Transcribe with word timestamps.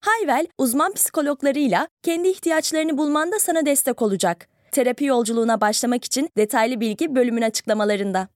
Hayvel, 0.00 0.46
uzman 0.58 0.94
psikologlarıyla 0.94 1.88
kendi 2.02 2.28
ihtiyaçlarını 2.28 2.98
bulmanda 2.98 3.38
sana 3.38 3.66
destek 3.66 4.02
olacak. 4.02 4.48
Terapi 4.72 5.04
yolculuğuna 5.04 5.60
başlamak 5.60 6.04
için 6.04 6.28
detaylı 6.36 6.80
bilgi 6.80 7.14
bölümün 7.14 7.42
açıklamalarında. 7.42 8.28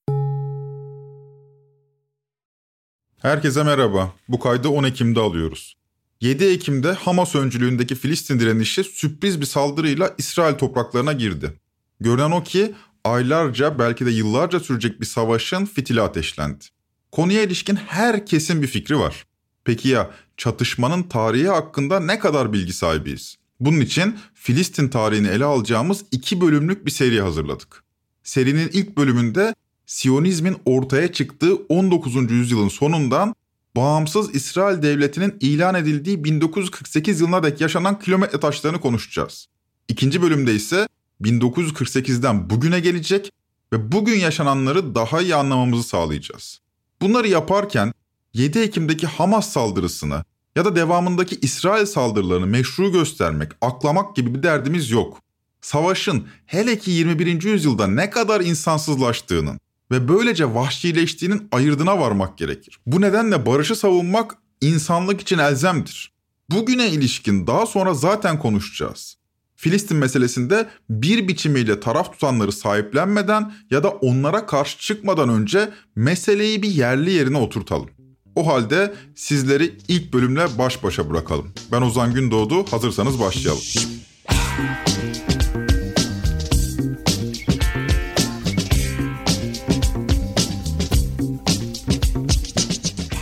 Herkese 3.22 3.62
merhaba. 3.62 4.12
Bu 4.28 4.38
kaydı 4.38 4.68
10 4.68 4.84
Ekim'de 4.84 5.20
alıyoruz. 5.20 5.76
7 6.20 6.44
Ekim'de 6.44 6.92
Hamas 6.92 7.34
öncülüğündeki 7.34 7.94
Filistin 7.94 8.40
direnişi 8.40 8.84
sürpriz 8.84 9.40
bir 9.40 9.46
saldırıyla 9.46 10.14
İsrail 10.18 10.54
topraklarına 10.54 11.12
girdi. 11.12 11.52
Görünen 12.00 12.30
o 12.30 12.42
ki 12.42 12.74
aylarca 13.04 13.78
belki 13.78 14.06
de 14.06 14.10
yıllarca 14.10 14.60
sürecek 14.60 15.00
bir 15.00 15.06
savaşın 15.06 15.64
fitili 15.64 16.00
ateşlendi. 16.00 16.64
Konuya 17.12 17.42
ilişkin 17.42 17.76
herkesin 17.76 18.62
bir 18.62 18.66
fikri 18.66 18.98
var. 18.98 19.24
Peki 19.64 19.88
ya 19.88 20.10
çatışmanın 20.36 21.02
tarihi 21.02 21.48
hakkında 21.48 22.00
ne 22.00 22.18
kadar 22.18 22.52
bilgi 22.52 22.72
sahibiyiz? 22.72 23.36
Bunun 23.60 23.80
için 23.80 24.18
Filistin 24.34 24.88
tarihini 24.88 25.28
ele 25.28 25.44
alacağımız 25.44 26.04
iki 26.10 26.40
bölümlük 26.40 26.86
bir 26.86 26.90
seri 26.90 27.20
hazırladık. 27.20 27.84
Serinin 28.22 28.70
ilk 28.72 28.96
bölümünde 28.96 29.54
Siyonizmin 29.86 30.56
ortaya 30.64 31.12
çıktığı 31.12 31.54
19. 31.54 32.30
yüzyılın 32.30 32.68
sonundan 32.68 33.34
bağımsız 33.76 34.34
İsrail 34.34 34.82
devletinin 34.82 35.36
ilan 35.40 35.74
edildiği 35.74 36.24
1948 36.24 37.20
yılına 37.20 37.42
dek 37.42 37.60
yaşanan 37.60 37.98
kilometre 37.98 38.40
taşlarını 38.40 38.80
konuşacağız. 38.80 39.46
İkinci 39.88 40.22
bölümde 40.22 40.54
ise 40.54 40.88
1948'den 41.22 42.50
bugüne 42.50 42.80
gelecek 42.80 43.32
ve 43.72 43.92
bugün 43.92 44.18
yaşananları 44.18 44.94
daha 44.94 45.20
iyi 45.20 45.34
anlamamızı 45.34 45.88
sağlayacağız. 45.88 46.60
Bunları 47.00 47.28
yaparken 47.28 47.93
7 48.34 48.58
Ekim'deki 48.58 49.06
Hamas 49.06 49.52
saldırısını 49.52 50.24
ya 50.56 50.64
da 50.64 50.76
devamındaki 50.76 51.38
İsrail 51.42 51.86
saldırılarını 51.86 52.46
meşru 52.46 52.92
göstermek, 52.92 53.52
aklamak 53.60 54.16
gibi 54.16 54.34
bir 54.34 54.42
derdimiz 54.42 54.90
yok. 54.90 55.18
Savaşın 55.60 56.26
hele 56.46 56.78
ki 56.78 56.90
21. 56.90 57.42
yüzyılda 57.42 57.86
ne 57.86 58.10
kadar 58.10 58.40
insansızlaştığının 58.40 59.60
ve 59.90 60.08
böylece 60.08 60.54
vahşileştiğinin 60.54 61.48
ayırdına 61.52 62.00
varmak 62.00 62.38
gerekir. 62.38 62.80
Bu 62.86 63.00
nedenle 63.00 63.46
barışı 63.46 63.76
savunmak 63.76 64.36
insanlık 64.60 65.20
için 65.20 65.38
elzemdir. 65.38 66.12
Bugüne 66.50 66.88
ilişkin 66.88 67.46
daha 67.46 67.66
sonra 67.66 67.94
zaten 67.94 68.38
konuşacağız. 68.38 69.16
Filistin 69.56 69.96
meselesinde 69.96 70.68
bir 70.90 71.28
biçimiyle 71.28 71.80
taraf 71.80 72.12
tutanları 72.12 72.52
sahiplenmeden 72.52 73.52
ya 73.70 73.82
da 73.82 73.90
onlara 73.90 74.46
karşı 74.46 74.78
çıkmadan 74.78 75.28
önce 75.28 75.70
meseleyi 75.96 76.62
bir 76.62 76.70
yerli 76.70 77.10
yerine 77.10 77.38
oturtalım. 77.38 77.90
O 78.36 78.46
halde 78.46 78.94
sizleri 79.14 79.72
ilk 79.88 80.12
bölümle 80.12 80.58
baş 80.58 80.82
başa 80.82 81.10
bırakalım. 81.10 81.48
Ben 81.72 81.82
Ozan 81.82 82.14
Gündoğdu, 82.14 82.64
hazırsanız 82.70 83.20
başlayalım. 83.20 83.62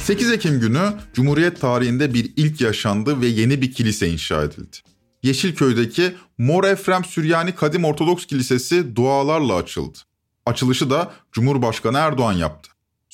8 0.03 0.33
Ekim 0.33 0.61
günü 0.61 0.93
Cumhuriyet 1.15 1.61
tarihinde 1.61 2.15
bir 2.15 2.33
ilk 2.37 2.61
yaşandı 2.61 3.21
ve 3.21 3.27
yeni 3.27 3.63
bir 3.63 3.73
kilise 3.73 4.09
inşa 4.09 4.43
edildi. 4.43 4.77
Yeşilköy'deki 5.23 6.15
Mor 6.39 6.65
Efrem 6.65 7.05
Süryani 7.05 7.55
Kadim 7.55 7.85
Ortodoks 7.85 8.27
Kilisesi 8.27 8.97
dualarla 8.97 9.55
açıldı. 9.55 9.99
Açılışı 10.47 10.91
da 10.91 11.13
Cumhurbaşkanı 11.33 11.99
Erdoğan 11.99 12.33
yaptı. 12.33 12.72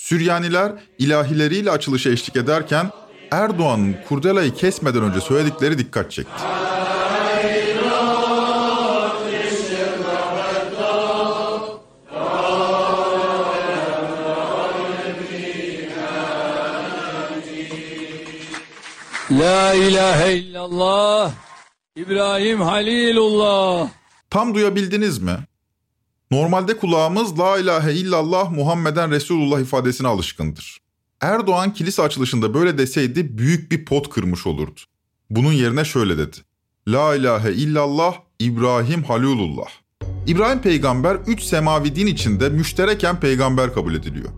Süryaniler 0.09 0.73
ilahileriyle 0.99 1.71
açılışı 1.71 2.09
eşlik 2.09 2.37
ederken 2.37 2.91
Erdoğan'ın 3.31 3.97
kurdelayı 4.09 4.55
kesmeden 4.55 5.03
önce 5.03 5.21
söyledikleri 5.21 5.79
dikkat 5.79 6.13
çekti. 6.13 6.43
La 19.31 19.75
ilahe 19.75 20.33
illallah 20.37 21.33
İbrahim 21.97 22.61
Halilullah. 22.61 23.89
Tam 24.31 24.55
duyabildiniz 24.55 25.19
mi? 25.19 25.39
Normalde 26.31 26.77
kulağımız 26.77 27.39
La 27.39 27.59
ilahe 27.59 27.93
illallah 27.93 28.51
Muhammeden 28.51 29.11
Resulullah 29.11 29.61
ifadesine 29.61 30.09
alışkındır. 30.09 30.79
Erdoğan 31.21 31.73
kilise 31.75 32.03
açılışında 32.03 32.55
böyle 32.55 32.79
deseydi 32.79 33.39
büyük 33.39 33.73
bir 33.73 33.85
pot 33.85 34.11
kırmış 34.11 34.47
olurdu. 34.47 34.81
Bunun 35.31 35.53
yerine 35.53 35.85
şöyle 35.85 36.19
dedi. 36.19 36.37
La 36.89 37.15
ilahe 37.15 37.53
illallah 37.53 38.15
İbrahim 38.39 39.03
Halilullah. 39.03 39.69
İbrahim 40.27 40.59
peygamber 40.61 41.17
üç 41.27 41.43
semavi 41.43 41.97
din 41.97 42.07
içinde 42.07 42.49
müştereken 42.49 43.21
peygamber 43.21 43.75
kabul 43.75 43.95
ediliyor. 43.95 44.29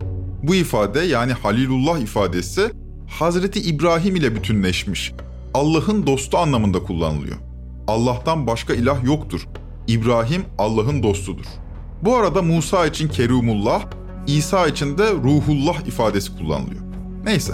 Bu 0.43 0.55
ifade 0.55 0.99
yani 0.99 1.33
Halilullah 1.33 1.99
ifadesi 1.99 2.71
Hazreti 3.07 3.61
İbrahim 3.61 4.15
ile 4.15 4.35
bütünleşmiş. 4.35 5.13
Allah'ın 5.53 6.07
dostu 6.07 6.37
anlamında 6.37 6.83
kullanılıyor. 6.83 7.37
Allah'tan 7.87 8.47
başka 8.47 8.73
ilah 8.73 9.03
yoktur. 9.03 9.47
İbrahim 9.87 10.43
Allah'ın 10.57 11.03
dostudur. 11.03 11.45
Bu 12.03 12.15
arada 12.15 12.41
Musa 12.41 12.85
için 12.85 13.07
Kerimullah, 13.07 13.83
İsa 14.27 14.67
için 14.67 14.97
de 14.97 15.11
Ruhullah 15.11 15.87
ifadesi 15.87 16.37
kullanılıyor. 16.37 16.81
Neyse. 17.25 17.53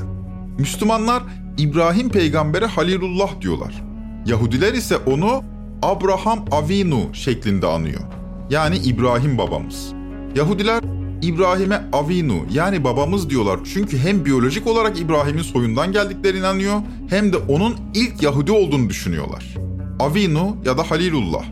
Müslümanlar 0.60 1.24
İbrahim 1.58 2.10
peygambere 2.10 2.66
Halilullah 2.66 3.42
diyorlar. 3.42 3.84
Yahudiler 4.26 4.74
ise 4.74 4.98
onu 4.98 5.44
Abraham 5.84 6.46
Avinu 6.52 7.14
şeklinde 7.14 7.68
anıyor. 7.68 8.02
Yani 8.50 8.78
İbrahim 8.78 9.38
babamız. 9.38 9.94
Yahudiler 10.36 10.84
İbrahim'e 11.22 11.82
Avinu 11.94 12.46
yani 12.52 12.84
babamız 12.84 13.30
diyorlar 13.30 13.60
çünkü 13.74 13.98
hem 13.98 14.26
biyolojik 14.26 14.68
olarak 14.68 15.00
İbrahim'in 15.00 15.42
soyundan 15.42 15.92
geldiklerine 15.92 16.40
inanıyor 16.40 16.82
hem 17.10 17.34
de 17.34 17.38
onun 17.38 17.76
ilk 17.94 18.24
Yahudi 18.24 18.52
olduğunu 18.52 18.90
düşünüyorlar. 18.90 19.56
Avinu 20.00 20.58
ya 20.66 20.78
da 20.78 20.92
Halilullah. 20.92 21.46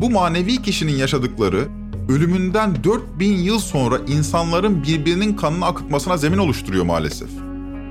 Bu 0.00 0.10
manevi 0.10 0.62
kişinin 0.62 0.96
yaşadıkları 0.96 1.68
ölümünden 2.08 2.84
4000 2.84 3.36
yıl 3.36 3.58
sonra 3.58 3.98
insanların 4.06 4.82
birbirinin 4.82 5.36
kanını 5.36 5.66
akıtmasına 5.66 6.16
zemin 6.16 6.38
oluşturuyor 6.38 6.84
maalesef. 6.84 7.28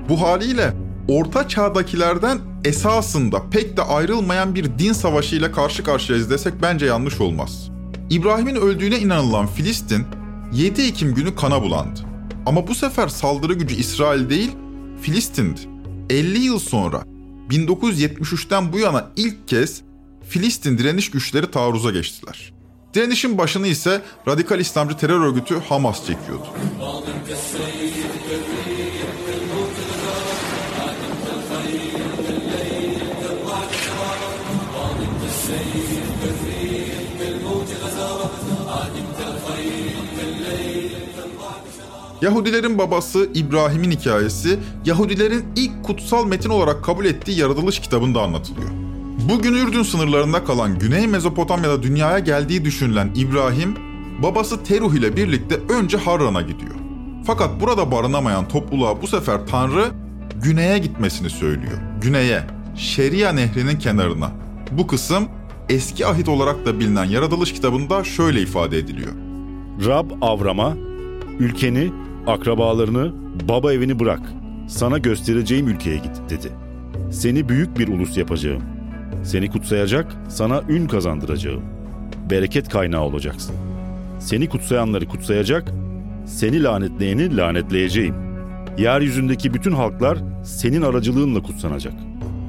Bu 0.08 0.22
haliyle 0.22 0.74
orta 1.08 1.48
çağdakilerden 1.48 2.38
esasında 2.64 3.50
pek 3.50 3.76
de 3.76 3.82
ayrılmayan 3.82 4.54
bir 4.54 4.78
din 4.78 4.92
savaşıyla 4.92 5.52
karşı 5.52 5.84
karşıyayız 5.84 6.30
desek 6.30 6.54
bence 6.62 6.86
yanlış 6.86 7.20
olmaz. 7.20 7.70
İbrahim'in 8.10 8.56
öldüğüne 8.56 8.98
inanılan 8.98 9.46
Filistin 9.46 10.06
7 10.52 10.82
Ekim 10.82 11.14
günü 11.14 11.34
kana 11.34 11.62
bulandı. 11.62 12.00
Ama 12.46 12.68
bu 12.68 12.74
sefer 12.74 13.08
saldırı 13.08 13.54
gücü 13.54 13.74
İsrail 13.74 14.30
değil, 14.30 14.50
Filistin'di. 15.02 15.60
50 16.10 16.38
yıl 16.38 16.58
sonra 16.58 17.02
1973'ten 17.50 18.72
bu 18.72 18.78
yana 18.78 19.06
ilk 19.16 19.48
kez 19.48 19.82
Filistin 20.28 20.78
direniş 20.78 21.10
güçleri 21.10 21.50
taarruza 21.50 21.90
geçtiler. 21.90 22.57
Direnişin 22.94 23.38
başını 23.38 23.66
ise 23.66 24.02
radikal 24.28 24.60
İslamcı 24.60 24.96
terör 24.96 25.20
örgütü 25.20 25.60
Hamas 25.68 26.06
çekiyordu. 26.06 26.46
Yahudilerin 42.22 42.78
babası 42.78 43.28
İbrahim'in 43.34 43.90
hikayesi 43.90 44.58
Yahudilerin 44.84 45.44
ilk 45.56 45.84
kutsal 45.84 46.26
metin 46.26 46.50
olarak 46.50 46.84
kabul 46.84 47.04
ettiği 47.04 47.38
yaratılış 47.38 47.80
kitabında 47.80 48.22
anlatılıyor. 48.22 48.87
Bugün 49.28 49.54
Ürdün 49.54 49.82
sınırlarında 49.82 50.44
kalan 50.44 50.78
Güney 50.78 51.06
Mezopotamya'da 51.06 51.82
dünyaya 51.82 52.18
geldiği 52.18 52.64
düşünülen 52.64 53.10
İbrahim, 53.14 53.74
babası 54.22 54.64
Teruh 54.64 54.94
ile 54.94 55.16
birlikte 55.16 55.54
önce 55.68 55.96
Harran'a 55.96 56.42
gidiyor. 56.42 56.74
Fakat 57.26 57.60
burada 57.60 57.92
barınamayan 57.92 58.48
topluluğa 58.48 59.02
bu 59.02 59.06
sefer 59.06 59.46
Tanrı 59.46 59.84
güneye 60.42 60.78
gitmesini 60.78 61.30
söylüyor. 61.30 61.78
Güneye, 62.02 62.42
Şeria 62.76 63.32
nehrinin 63.32 63.78
kenarına. 63.78 64.30
Bu 64.70 64.86
kısım 64.86 65.28
eski 65.68 66.06
ahit 66.06 66.28
olarak 66.28 66.66
da 66.66 66.80
bilinen 66.80 67.04
yaratılış 67.04 67.52
kitabında 67.52 68.04
şöyle 68.04 68.42
ifade 68.42 68.78
ediliyor. 68.78 69.12
Rab 69.86 70.10
Avram'a, 70.20 70.74
ülkeni, 71.38 71.92
akrabalarını, 72.26 73.12
baba 73.48 73.72
evini 73.72 73.98
bırak. 73.98 74.22
Sana 74.68 74.98
göstereceğim 74.98 75.68
ülkeye 75.68 75.96
git 75.96 76.30
dedi. 76.30 76.52
Seni 77.12 77.48
büyük 77.48 77.78
bir 77.78 77.88
ulus 77.88 78.16
yapacağım. 78.16 78.77
Seni 79.24 79.50
kutsayacak, 79.50 80.16
sana 80.28 80.62
ün 80.68 80.86
kazandıracağım. 80.86 81.62
Bereket 82.30 82.68
kaynağı 82.68 83.02
olacaksın. 83.02 83.54
Seni 84.20 84.48
kutsayanları 84.48 85.08
kutsayacak, 85.08 85.72
seni 86.26 86.62
lanetleyeni 86.62 87.36
lanetleyeceğim. 87.36 88.14
Yeryüzündeki 88.78 89.54
bütün 89.54 89.72
halklar 89.72 90.18
senin 90.44 90.82
aracılığınla 90.82 91.42
kutsanacak. 91.42 91.92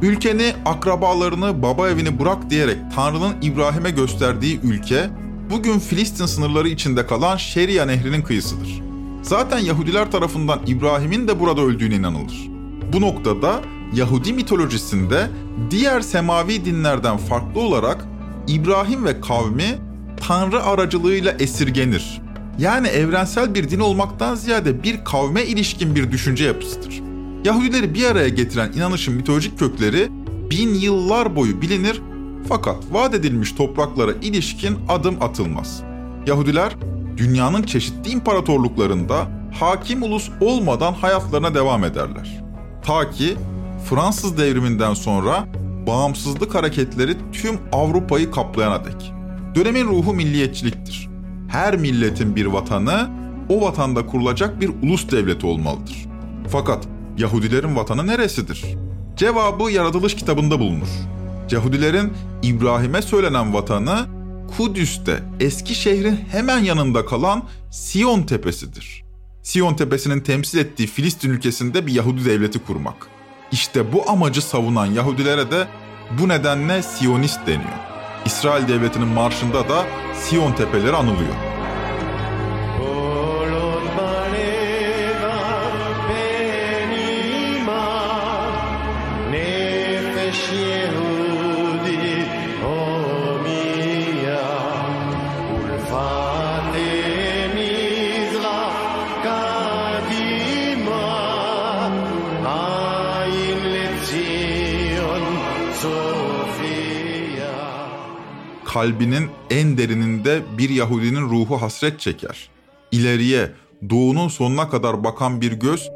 Ülkeni, 0.01 0.53
akrabalarını, 0.65 1.61
baba 1.61 1.89
evini 1.89 2.19
bırak 2.19 2.49
diyerek 2.49 2.77
Tanrı'nın 2.95 3.33
İbrahim'e 3.41 3.89
gösterdiği 3.89 4.59
ülke, 4.63 5.09
bugün 5.49 5.79
Filistin 5.79 6.25
sınırları 6.25 6.67
içinde 6.67 7.07
kalan 7.07 7.37
Şeria 7.37 7.85
Nehri'nin 7.85 8.21
kıyısıdır. 8.21 8.81
Zaten 9.21 9.57
Yahudiler 9.59 10.11
tarafından 10.11 10.59
İbrahim'in 10.67 11.27
de 11.27 11.39
burada 11.39 11.61
öldüğüne 11.61 11.95
inanılır. 11.95 12.49
Bu 12.93 13.01
noktada 13.01 13.59
Yahudi 13.93 14.33
mitolojisinde 14.33 15.27
diğer 15.69 16.01
semavi 16.01 16.65
dinlerden 16.65 17.17
farklı 17.17 17.61
olarak 17.61 18.05
İbrahim 18.47 19.05
ve 19.05 19.21
kavmi 19.21 19.79
Tanrı 20.27 20.63
aracılığıyla 20.63 21.31
esirgenir. 21.39 22.21
Yani 22.59 22.87
evrensel 22.87 23.55
bir 23.55 23.69
din 23.69 23.79
olmaktan 23.79 24.35
ziyade 24.35 24.83
bir 24.83 25.03
kavme 25.03 25.43
ilişkin 25.43 25.95
bir 25.95 26.11
düşünce 26.11 26.45
yapısıdır. 26.45 27.01
Yahudileri 27.45 27.93
bir 27.93 28.05
araya 28.05 28.29
getiren 28.29 28.71
inanışın 28.71 29.13
mitolojik 29.13 29.59
kökleri 29.59 30.09
bin 30.51 30.73
yıllar 30.73 31.35
boyu 31.35 31.61
bilinir 31.61 32.01
fakat 32.49 32.77
vaat 32.91 33.13
edilmiş 33.13 33.51
topraklara 33.51 34.11
ilişkin 34.21 34.77
adım 34.89 35.17
atılmaz. 35.21 35.83
Yahudiler 36.27 36.75
dünyanın 37.17 37.63
çeşitli 37.63 38.11
imparatorluklarında 38.11 39.27
hakim 39.59 40.03
ulus 40.03 40.29
olmadan 40.41 40.93
hayatlarına 40.93 41.55
devam 41.55 41.83
ederler. 41.83 42.41
Ta 42.83 43.09
ki 43.09 43.37
Fransız 43.85 44.37
devriminden 44.37 44.93
sonra 44.93 45.47
bağımsızlık 45.87 46.55
hareketleri 46.55 47.17
tüm 47.33 47.59
Avrupa'yı 47.71 48.31
kaplayana 48.31 48.85
dek. 48.85 49.13
Dönemin 49.55 49.85
ruhu 49.85 50.13
milliyetçiliktir. 50.13 51.09
Her 51.47 51.77
milletin 51.77 52.35
bir 52.35 52.45
vatanı, 52.45 53.09
o 53.49 53.61
vatanda 53.61 54.05
kurulacak 54.05 54.61
bir 54.61 54.71
ulus 54.83 55.11
devleti 55.11 55.45
olmalıdır. 55.45 56.05
Fakat 56.49 56.87
Yahudilerin 57.17 57.75
vatanı 57.75 58.07
neresidir? 58.07 58.65
Cevabı 59.15 59.71
yaratılış 59.71 60.15
kitabında 60.15 60.59
bulunur. 60.59 60.87
Yahudilerin 61.51 62.13
İbrahim'e 62.43 63.01
söylenen 63.01 63.53
vatanı 63.53 64.05
Kudüs'te 64.57 65.23
eski 65.39 65.75
şehrin 65.75 66.19
hemen 66.31 66.59
yanında 66.59 67.05
kalan 67.05 67.43
Sion 67.71 68.23
Tepesi'dir. 68.23 69.03
Sion 69.43 69.73
Tepesi'nin 69.73 70.19
temsil 70.19 70.57
ettiği 70.57 70.87
Filistin 70.87 71.29
ülkesinde 71.29 71.87
bir 71.87 71.93
Yahudi 71.93 72.25
devleti 72.25 72.59
kurmak. 72.59 73.18
İşte 73.51 73.93
bu 73.93 74.09
amacı 74.09 74.41
savunan 74.41 74.85
Yahudilere 74.85 75.51
de 75.51 75.67
bu 76.19 76.29
nedenle 76.29 76.81
Siyonist 76.81 77.39
deniyor. 77.47 77.79
İsrail 78.25 78.67
devletinin 78.67 79.07
marşında 79.07 79.69
da 79.69 79.85
Sion 80.15 80.51
tepeleri 80.51 80.95
anılıyor. 80.95 81.35
Kalbinin 108.73 109.29
en 109.49 109.77
derininde 109.77 110.41
bir 110.57 110.69
Yahudinin 110.69 111.21
ruhu 111.21 111.61
hasret 111.61 111.99
çeker. 111.99 112.49
İleriye, 112.91 113.51
doğunun 113.89 114.27
sonuna 114.27 114.69
kadar 114.69 115.03
bakan 115.03 115.41
bir 115.41 115.51
göz 115.51 115.89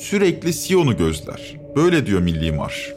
sürekli 0.00 0.52
Siyon'u 0.52 0.96
gözler. 0.96 1.56
Böyle 1.76 2.06
diyor 2.06 2.20
Milli 2.20 2.52
Marş. 2.52 2.92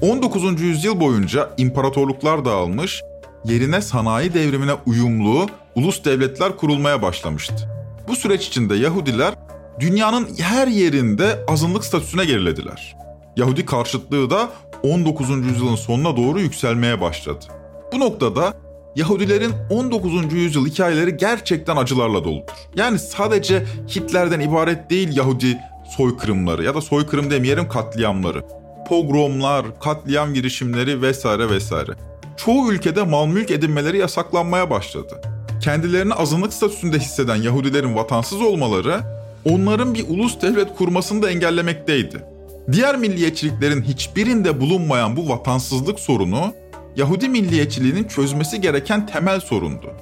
19. 0.00 0.60
yüzyıl 0.60 1.00
boyunca 1.00 1.50
imparatorluklar 1.56 2.44
dağılmış, 2.44 3.00
yerine 3.44 3.82
sanayi 3.82 4.34
devrimine 4.34 4.74
uyumlu 4.86 5.46
ulus 5.74 6.04
devletler 6.04 6.56
kurulmaya 6.56 7.02
başlamıştı. 7.02 7.68
Bu 8.08 8.16
süreç 8.16 8.46
içinde 8.46 8.74
Yahudiler 8.74 9.34
dünyanın 9.80 10.28
her 10.38 10.66
yerinde 10.66 11.38
azınlık 11.48 11.84
statüsüne 11.84 12.24
gerilediler. 12.24 12.96
Yahudi 13.36 13.66
karşıtlığı 13.66 14.30
da 14.30 14.50
19. 14.82 15.30
yüzyılın 15.30 15.76
sonuna 15.76 16.16
doğru 16.16 16.40
yükselmeye 16.40 17.00
başladı. 17.00 17.59
Bu 17.92 18.00
noktada 18.00 18.54
Yahudilerin 18.96 19.52
19. 19.70 20.32
yüzyıl 20.32 20.66
hikayeleri 20.66 21.16
gerçekten 21.16 21.76
acılarla 21.76 22.24
doludur. 22.24 22.52
Yani 22.76 22.98
sadece 22.98 23.66
Hitler'den 23.88 24.40
ibaret 24.40 24.90
değil 24.90 25.16
Yahudi 25.16 25.58
soykırımları 25.96 26.64
ya 26.64 26.74
da 26.74 26.80
soykırım 26.80 27.30
demeyelim 27.30 27.68
katliamları. 27.68 28.42
Pogromlar, 28.88 29.80
katliam 29.80 30.34
girişimleri 30.34 31.02
vesaire 31.02 31.50
vesaire. 31.50 31.92
Çoğu 32.36 32.72
ülkede 32.72 33.02
mal 33.02 33.26
mülk 33.26 33.50
edinmeleri 33.50 33.98
yasaklanmaya 33.98 34.70
başladı. 34.70 35.20
Kendilerini 35.62 36.14
azınlık 36.14 36.52
statüsünde 36.52 36.98
hisseden 36.98 37.36
Yahudilerin 37.36 37.96
vatansız 37.96 38.40
olmaları 38.40 39.00
onların 39.44 39.94
bir 39.94 40.08
ulus 40.08 40.42
devlet 40.42 40.76
kurmasını 40.76 41.22
da 41.22 41.30
engellemekteydi. 41.30 42.24
Diğer 42.72 42.96
milliyetçiliklerin 42.96 43.82
hiçbirinde 43.82 44.60
bulunmayan 44.60 45.16
bu 45.16 45.28
vatansızlık 45.28 46.00
sorunu 46.00 46.52
Yahudi 46.96 47.28
milliyetçiliğinin 47.28 48.04
çözmesi 48.04 48.60
gereken 48.60 49.06
temel 49.06 49.40
sorundu. 49.40 49.92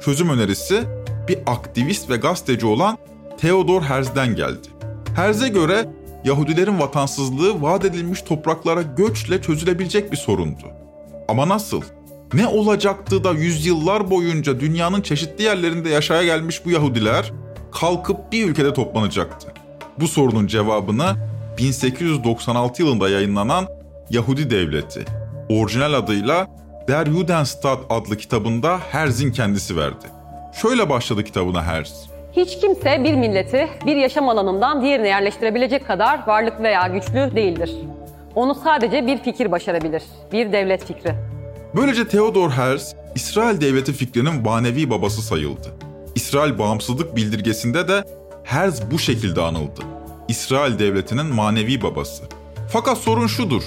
Çözüm 0.00 0.28
önerisi 0.28 0.82
bir 1.28 1.38
aktivist 1.46 2.10
ve 2.10 2.16
gazeteci 2.16 2.66
olan 2.66 2.98
Theodor 3.38 3.82
Herz'den 3.82 4.36
geldi. 4.36 4.68
Herz'e 5.16 5.48
göre 5.48 5.88
Yahudilerin 6.24 6.78
vatansızlığı 6.78 7.62
vaat 7.62 7.84
edilmiş 7.84 8.22
topraklara 8.22 8.82
göçle 8.82 9.42
çözülebilecek 9.42 10.12
bir 10.12 10.16
sorundu. 10.16 10.66
Ama 11.28 11.48
nasıl? 11.48 11.82
Ne 12.34 12.46
olacaktı 12.46 13.24
da 13.24 13.32
yüzyıllar 13.32 14.10
boyunca 14.10 14.60
dünyanın 14.60 15.02
çeşitli 15.02 15.44
yerlerinde 15.44 15.88
yaşaya 15.88 16.24
gelmiş 16.24 16.64
bu 16.64 16.70
Yahudiler 16.70 17.32
kalkıp 17.72 18.32
bir 18.32 18.48
ülkede 18.48 18.72
toplanacaktı? 18.72 19.48
Bu 20.00 20.08
sorunun 20.08 20.46
cevabını 20.46 21.16
1896 21.58 22.82
yılında 22.82 23.08
yayınlanan 23.08 23.66
Yahudi 24.10 24.50
Devleti 24.50 25.04
orijinal 25.48 25.94
adıyla 25.94 26.46
Der 26.88 27.06
Judenstaat 27.06 27.78
adlı 27.90 28.16
kitabında 28.16 28.78
Herz'in 28.90 29.32
kendisi 29.32 29.76
verdi. 29.76 30.06
Şöyle 30.62 30.90
başladı 30.90 31.24
kitabına 31.24 31.62
Herz. 31.62 32.06
Hiç 32.32 32.60
kimse 32.60 33.04
bir 33.04 33.14
milleti 33.14 33.68
bir 33.86 33.96
yaşam 33.96 34.28
alanından 34.28 34.82
diğerine 34.82 35.08
yerleştirebilecek 35.08 35.86
kadar 35.86 36.26
varlık 36.26 36.60
veya 36.60 36.86
güçlü 36.86 37.36
değildir. 37.36 37.70
Onu 38.34 38.54
sadece 38.54 39.06
bir 39.06 39.18
fikir 39.18 39.50
başarabilir, 39.50 40.02
bir 40.32 40.52
devlet 40.52 40.84
fikri. 40.84 41.14
Böylece 41.76 42.08
Theodor 42.08 42.50
Herz, 42.50 42.94
İsrail 43.14 43.60
devleti 43.60 43.92
fikrinin 43.92 44.42
manevi 44.42 44.90
babası 44.90 45.22
sayıldı. 45.22 45.68
İsrail 46.14 46.58
bağımsızlık 46.58 47.16
bildirgesinde 47.16 47.88
de 47.88 48.04
Herz 48.44 48.90
bu 48.90 48.98
şekilde 48.98 49.40
anıldı. 49.40 49.80
İsrail 50.28 50.78
devletinin 50.78 51.26
manevi 51.26 51.82
babası. 51.82 52.24
Fakat 52.72 52.98
sorun 52.98 53.26
şudur. 53.26 53.62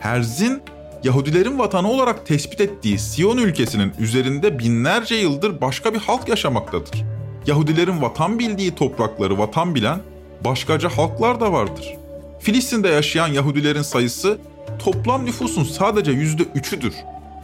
Herz'in 0.00 0.62
Yahudilerin 1.04 1.58
vatanı 1.58 1.90
olarak 1.90 2.26
tespit 2.26 2.60
ettiği 2.60 2.98
Siyon 2.98 3.38
ülkesinin 3.38 3.92
üzerinde 3.98 4.58
binlerce 4.58 5.14
yıldır 5.14 5.60
başka 5.60 5.94
bir 5.94 5.98
halk 5.98 6.28
yaşamaktadır. 6.28 7.04
Yahudilerin 7.46 8.02
vatan 8.02 8.38
bildiği 8.38 8.74
toprakları 8.74 9.38
vatan 9.38 9.74
bilen 9.74 10.00
başkaca 10.44 10.88
halklar 10.88 11.40
da 11.40 11.52
vardır. 11.52 11.94
Filistin'de 12.40 12.88
yaşayan 12.88 13.28
Yahudilerin 13.28 13.82
sayısı 13.82 14.38
toplam 14.78 15.26
nüfusun 15.26 15.64
sadece 15.64 16.12
yüzde 16.12 16.42
üçüdür. 16.54 16.94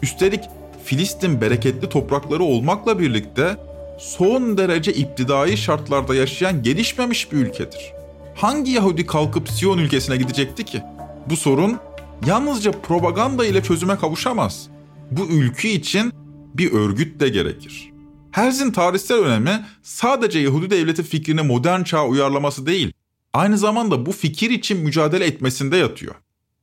Üstelik 0.03 0.45
Filistin 0.85 1.41
bereketli 1.41 1.89
toprakları 1.89 2.43
olmakla 2.43 2.99
birlikte 2.99 3.57
son 3.99 4.59
derece 4.59 4.93
iptidai 4.93 5.57
şartlarda 5.57 6.15
yaşayan 6.15 6.63
gelişmemiş 6.63 7.33
bir 7.33 7.37
ülkedir. 7.37 7.93
Hangi 8.35 8.73
Yahudi 8.73 9.07
kalkıp 9.07 9.49
Siyon 9.49 9.79
ülkesine 9.79 10.17
gidecekti 10.17 10.65
ki? 10.65 10.83
Bu 11.27 11.37
sorun 11.37 11.79
yalnızca 12.27 12.73
propaganda 12.73 13.47
ile 13.47 13.63
çözüme 13.63 13.97
kavuşamaz. 13.97 14.69
Bu 15.11 15.27
ülkü 15.27 15.69
için 15.69 16.13
bir 16.55 16.73
örgüt 16.73 17.21
de 17.21 17.29
gerekir. 17.29 17.91
Herz'in 18.31 18.71
tarihsel 18.73 19.19
önemi 19.19 19.67
sadece 19.83 20.39
Yahudi 20.39 20.71
devleti 20.71 21.03
fikrini 21.03 21.43
modern 21.43 21.83
çağa 21.83 22.07
uyarlaması 22.07 22.67
değil, 22.67 22.93
aynı 23.33 23.59
zamanda 23.59 24.07
bu 24.07 24.13
fikir 24.13 24.51
için 24.51 24.79
mücadele 24.79 25.25
etmesinde 25.25 25.77
yatıyor. 25.77 26.15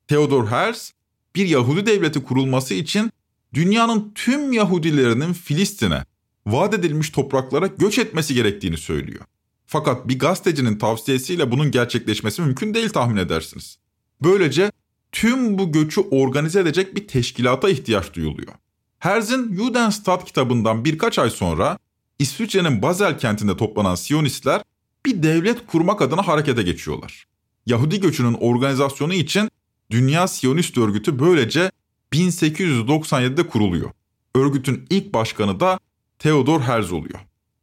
Theodor 0.08 0.48
Herz, 0.48 0.94
bir 1.36 1.46
Yahudi 1.46 1.86
devleti 1.86 2.24
kurulması 2.24 2.74
için 2.74 3.12
dünyanın 3.54 4.12
tüm 4.16 4.54
Yahudilerinin 4.54 5.34
Filistin'e 5.34 6.06
vaat 6.46 6.74
edilmiş 6.74 7.10
topraklara 7.10 7.68
göç 7.68 8.00
etmesi 8.00 8.34
gerektiğini 8.34 8.78
söylüyor. 8.78 9.26
Fakat 9.66 10.08
bir 10.08 10.20
gazetecinin 10.20 10.78
tavsiyesiyle 10.78 11.52
bunun 11.52 11.72
gerçekleşmesi 11.72 12.42
mümkün 12.42 12.74
değil 12.74 12.90
tahmin 12.90 13.18
edersiniz. 13.18 13.78
Böylece 14.24 14.72
tüm 15.12 15.58
bu 15.58 15.72
göçü 15.72 16.02
organize 16.02 16.60
edecek 16.60 16.96
bir 16.96 17.08
teşkilata 17.08 17.70
ihtiyaç 17.70 18.14
duyuluyor. 18.14 18.54
Herz'in 19.00 19.56
Judenstadt 19.56 20.26
kitabından 20.26 20.86
birkaç 20.86 21.20
ay 21.20 21.30
sonra 21.30 21.78
İsviçre'nin 22.20 22.82
Basel 22.82 23.20
kentinde 23.20 23.58
toplanan 23.58 23.96
Siyonistler 23.96 24.62
bir 25.06 25.24
devlet 25.24 25.68
kurmak 25.68 26.02
adına 26.02 26.28
harekete 26.28 26.64
geçiyorlar. 26.64 27.28
Yahudi 27.66 28.00
göçünün 28.00 28.34
organizasyonu 28.34 29.14
için 29.14 29.50
Dünya 29.92 30.28
Siyonist 30.28 30.78
Örgütü 30.78 31.20
böylece 31.20 31.72
1897'de 32.14 33.48
kuruluyor. 33.48 33.92
Örgütün 34.36 34.86
ilk 34.90 35.14
başkanı 35.14 35.60
da 35.60 35.80
Theodor 36.20 36.62
Herz 36.62 36.92
oluyor. 36.92 37.20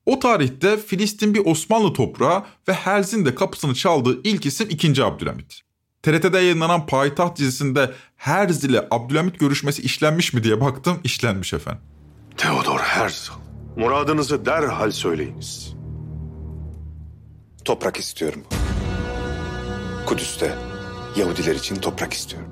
O 0.07 0.19
tarihte 0.19 0.77
Filistin 0.77 1.35
bir 1.35 1.47
Osmanlı 1.47 1.93
toprağı 1.93 2.45
ve 2.69 2.73
Herz'in 2.73 3.25
de 3.25 3.35
kapısını 3.35 3.75
çaldığı 3.75 4.21
ilk 4.25 4.47
isim 4.47 4.69
2. 4.71 5.05
Abdülhamit. 5.05 5.64
TRT'de 6.05 6.39
yayınlanan 6.39 6.87
Payitaht 6.87 7.39
dizisinde 7.39 7.95
Herz 8.17 8.65
ile 8.65 8.89
Abdülhamit 8.91 9.41
görüşmesi 9.41 9.83
işlenmiş 9.83 10.33
mi 10.33 10.45
diye 10.45 10.61
baktım, 10.61 11.01
işlenmiş 11.05 11.53
efendim. 11.53 11.83
Theodor 12.37 12.79
Herzl. 12.79 13.33
Muradınızı 13.77 14.47
derhal 14.47 14.91
söyleyiniz. 14.91 15.75
Toprak 17.65 17.97
istiyorum. 17.97 18.43
Kudüs'te 20.07 20.55
Yahudiler 21.17 21.55
için 21.55 21.77
toprak 21.77 22.13
istiyorum. 22.13 22.49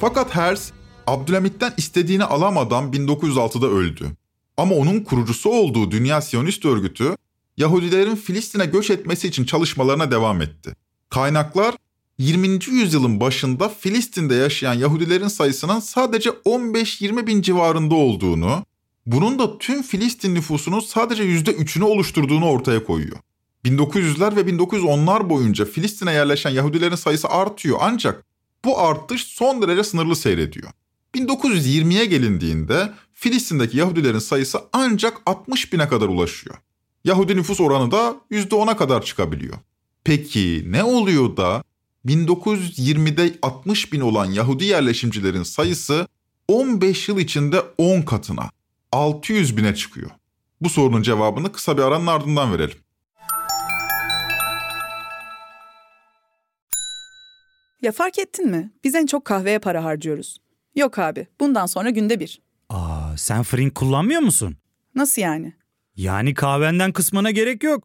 Fakat 0.00 0.34
Herz, 0.34 0.72
Abdülhamit'ten 1.06 1.72
istediğini 1.76 2.24
alamadan 2.24 2.92
1906'da 2.92 3.66
öldü. 3.66 4.10
Ama 4.56 4.74
onun 4.74 5.00
kurucusu 5.00 5.50
olduğu 5.50 5.90
Dünya 5.90 6.20
Siyonist 6.20 6.64
Örgütü, 6.64 7.16
Yahudilerin 7.56 8.16
Filistin'e 8.16 8.66
göç 8.66 8.90
etmesi 8.90 9.28
için 9.28 9.44
çalışmalarına 9.44 10.10
devam 10.10 10.42
etti. 10.42 10.76
Kaynaklar 11.10 11.74
20. 12.18 12.48
yüzyılın 12.66 13.20
başında 13.20 13.68
Filistin'de 13.68 14.34
yaşayan 14.34 14.74
Yahudilerin 14.74 15.28
sayısının 15.28 15.80
sadece 15.80 16.30
15-20 16.30 17.26
bin 17.26 17.42
civarında 17.42 17.94
olduğunu, 17.94 18.64
bunun 19.06 19.38
da 19.38 19.58
tüm 19.58 19.82
Filistin 19.82 20.34
nüfusunun 20.34 20.80
sadece 20.80 21.22
%3'ünü 21.22 21.84
oluşturduğunu 21.84 22.46
ortaya 22.46 22.84
koyuyor. 22.84 23.16
1900'ler 23.64 24.36
ve 24.36 24.40
1910'lar 24.40 25.28
boyunca 25.28 25.64
Filistin'e 25.64 26.12
yerleşen 26.12 26.50
Yahudilerin 26.50 26.96
sayısı 26.96 27.28
artıyor 27.28 27.78
ancak 27.80 28.24
bu 28.64 28.80
artış 28.80 29.24
son 29.24 29.62
derece 29.62 29.84
sınırlı 29.84 30.16
seyrediyor. 30.16 30.70
1920'ye 31.14 32.04
gelindiğinde 32.04 32.92
Filistin'deki 33.12 33.78
Yahudilerin 33.78 34.18
sayısı 34.18 34.60
ancak 34.72 35.20
60 35.26 35.72
bine 35.72 35.88
kadar 35.88 36.08
ulaşıyor. 36.08 36.56
Yahudi 37.04 37.36
nüfus 37.36 37.60
oranı 37.60 37.90
da 37.90 38.16
%10'a 38.30 38.76
kadar 38.76 39.04
çıkabiliyor. 39.04 39.56
Peki 40.04 40.64
ne 40.66 40.84
oluyor 40.84 41.36
da 41.36 41.64
1920'de 42.06 43.38
60 43.42 43.92
bin 43.92 44.00
olan 44.00 44.24
Yahudi 44.26 44.64
yerleşimcilerin 44.64 45.42
sayısı 45.42 46.08
15 46.48 47.08
yıl 47.08 47.18
içinde 47.18 47.60
10 47.78 48.02
katına 48.02 48.50
600 48.92 49.56
bine 49.56 49.74
çıkıyor. 49.74 50.10
Bu 50.60 50.68
sorunun 50.68 51.02
cevabını 51.02 51.52
kısa 51.52 51.76
bir 51.78 51.82
aranın 51.82 52.06
ardından 52.06 52.52
verelim. 52.52 52.78
Ya 57.82 57.92
fark 57.92 58.18
ettin 58.18 58.50
mi? 58.50 58.70
Biz 58.84 58.94
en 58.94 59.06
çok 59.06 59.24
kahveye 59.24 59.58
para 59.58 59.84
harcıyoruz. 59.84 60.38
Yok 60.74 60.98
abi, 60.98 61.26
bundan 61.40 61.66
sonra 61.66 61.90
günde 61.90 62.20
bir. 62.20 62.40
Aa, 62.68 63.16
sen 63.16 63.42
Frink 63.42 63.74
kullanmıyor 63.74 64.20
musun? 64.20 64.56
Nasıl 64.94 65.22
yani? 65.22 65.52
Yani 65.96 66.34
kahvenden 66.34 66.92
kısmına 66.92 67.30
gerek 67.30 67.62
yok. 67.62 67.84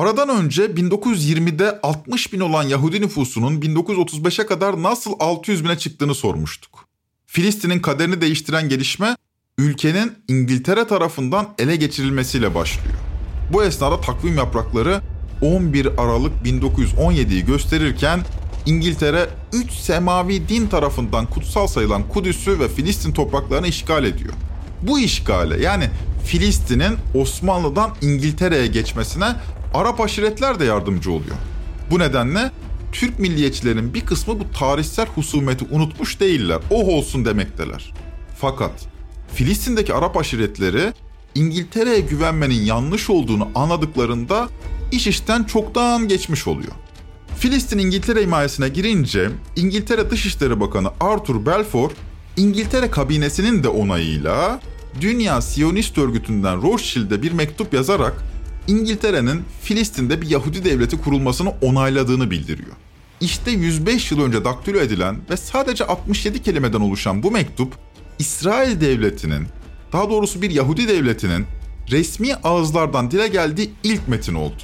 Aradan 0.00 0.28
önce 0.28 0.64
1920'de 0.64 1.80
60 1.82 2.32
bin 2.32 2.40
olan 2.40 2.62
Yahudi 2.62 3.00
nüfusunun 3.00 3.60
1935'e 3.60 4.46
kadar 4.46 4.82
nasıl 4.82 5.12
600 5.20 5.64
bine 5.64 5.78
çıktığını 5.78 6.14
sormuştuk. 6.14 6.88
Filistin'in 7.26 7.80
kaderini 7.80 8.20
değiştiren 8.20 8.68
gelişme 8.68 9.16
ülkenin 9.58 10.12
İngiltere 10.28 10.86
tarafından 10.86 11.48
ele 11.58 11.76
geçirilmesiyle 11.76 12.54
başlıyor. 12.54 12.98
Bu 13.52 13.64
esnada 13.64 14.00
takvim 14.00 14.36
yaprakları 14.36 15.00
11 15.42 15.86
Aralık 15.86 16.32
1917'yi 16.44 17.44
gösterirken 17.44 18.20
İngiltere 18.66 19.28
3 19.52 19.72
semavi 19.72 20.48
din 20.48 20.66
tarafından 20.66 21.26
kutsal 21.26 21.66
sayılan 21.66 22.08
Kudüs'ü 22.08 22.60
ve 22.60 22.68
Filistin 22.68 23.12
topraklarını 23.12 23.66
işgal 23.66 24.04
ediyor. 24.04 24.34
Bu 24.82 25.00
işgale 25.00 25.62
yani 25.62 25.90
Filistin'in 26.24 26.96
Osmanlı'dan 27.14 27.90
İngiltere'ye 28.02 28.66
geçmesine 28.66 29.36
Arap 29.74 30.00
aşiretler 30.00 30.60
de 30.60 30.64
yardımcı 30.64 31.10
oluyor. 31.12 31.36
Bu 31.90 31.98
nedenle 31.98 32.50
Türk 32.92 33.18
milliyetçilerin 33.18 33.94
bir 33.94 34.06
kısmı 34.06 34.40
bu 34.40 34.50
tarihsel 34.58 35.06
husumeti 35.06 35.66
unutmuş 35.70 36.20
değiller. 36.20 36.58
Oh 36.70 36.88
olsun 36.88 37.24
demekteler. 37.24 37.92
Fakat 38.38 38.72
Filistin'deki 39.34 39.94
Arap 39.94 40.16
aşiretleri 40.16 40.92
İngiltere'ye 41.34 42.00
güvenmenin 42.00 42.62
yanlış 42.64 43.10
olduğunu 43.10 43.48
anladıklarında 43.54 44.48
iş 44.92 45.06
işten 45.06 45.44
çoktan 45.44 46.08
geçmiş 46.08 46.46
oluyor. 46.46 46.72
Filistin 47.38 47.78
İngiltere 47.78 48.22
himayesine 48.22 48.68
girince 48.68 49.30
İngiltere 49.56 50.10
Dışişleri 50.10 50.60
Bakanı 50.60 50.90
Arthur 51.00 51.46
Balfour 51.46 51.90
İngiltere 52.36 52.90
kabinesinin 52.90 53.62
de 53.62 53.68
onayıyla 53.68 54.60
Dünya 55.00 55.40
Siyonist 55.40 55.98
Örgütü'nden 55.98 56.62
Rothschild'e 56.62 57.22
bir 57.22 57.32
mektup 57.32 57.74
yazarak 57.74 58.29
İngiltere'nin 58.70 59.42
Filistin'de 59.62 60.20
bir 60.20 60.30
Yahudi 60.30 60.64
devleti 60.64 61.00
kurulmasını 61.00 61.50
onayladığını 61.62 62.30
bildiriyor. 62.30 62.72
İşte 63.20 63.50
105 63.50 64.12
yıl 64.12 64.22
önce 64.22 64.44
daktilo 64.44 64.78
edilen 64.78 65.16
ve 65.30 65.36
sadece 65.36 65.84
67 65.84 66.42
kelimeden 66.42 66.80
oluşan 66.80 67.22
bu 67.22 67.30
mektup 67.30 67.74
İsrail 68.18 68.80
devletinin, 68.80 69.46
daha 69.92 70.10
doğrusu 70.10 70.42
bir 70.42 70.50
Yahudi 70.50 70.88
devletinin 70.88 71.46
resmi 71.90 72.34
ağızlardan 72.34 73.10
dile 73.10 73.28
geldiği 73.28 73.70
ilk 73.84 74.08
metin 74.08 74.34
oldu. 74.34 74.62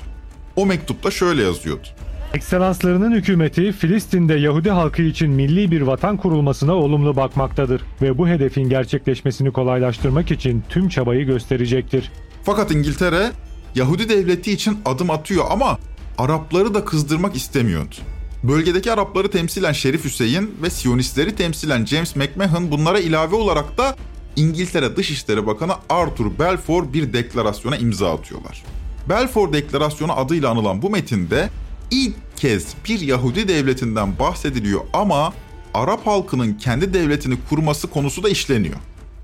O 0.57 0.67
mektupta 0.67 1.11
şöyle 1.11 1.43
yazıyordu. 1.43 1.89
Ekselanslarının 2.35 3.13
hükümeti 3.13 3.73
Filistin'de 3.73 4.35
Yahudi 4.35 4.71
halkı 4.71 5.03
için 5.03 5.31
milli 5.31 5.71
bir 5.71 5.81
vatan 5.81 6.17
kurulmasına 6.17 6.75
olumlu 6.75 7.17
bakmaktadır 7.17 7.83
ve 8.03 8.19
bu 8.19 8.29
hedefin 8.29 8.69
gerçekleşmesini 8.69 9.53
kolaylaştırmak 9.53 10.31
için 10.31 10.65
tüm 10.69 10.89
çabayı 10.89 11.27
gösterecektir. 11.27 12.11
Fakat 12.45 12.71
İngiltere 12.71 13.31
Yahudi 13.77 14.09
devleti 14.09 14.53
için 14.53 14.79
adım 14.85 15.11
atıyor 15.11 15.45
ama 15.51 15.79
Arapları 16.19 16.75
da 16.75 16.85
kızdırmak 16.85 17.37
istemiyordu. 17.37 17.95
Bölgedeki 18.43 18.93
Arapları 18.93 19.31
temsilen 19.31 19.73
Şerif 19.73 20.05
Hüseyin 20.05 20.55
ve 20.63 20.71
Siyonistleri 20.71 21.37
temsilen 21.37 21.87
James 21.87 22.17
McMahon 22.17 22.71
bunlara 22.71 23.01
ilave 23.01 23.37
olarak 23.37 23.79
da 23.79 23.97
İngiltere 24.37 24.97
Dışişleri 24.97 25.47
Bakanı 25.47 25.73
Arthur 25.89 26.39
Balfour 26.39 26.93
bir 26.93 27.13
deklarasyona 27.13 27.77
imza 27.77 28.15
atıyorlar. 28.15 28.65
Balfour 29.09 29.53
Deklarasyonu 29.53 30.19
adıyla 30.19 30.51
anılan 30.51 30.83
bu 30.83 30.91
metinde 30.91 31.51
ilk 31.91 32.15
kez 32.37 32.67
bir 32.89 33.01
Yahudi 33.01 33.49
devletinden 33.49 34.19
bahsediliyor 34.19 34.81
ama 34.93 35.33
Arap 35.75 36.07
halkının 36.07 36.55
kendi 36.55 36.95
devletini 36.95 37.37
kurması 37.49 37.91
konusu 37.91 38.23
da 38.23 38.29
işleniyor. 38.29 38.77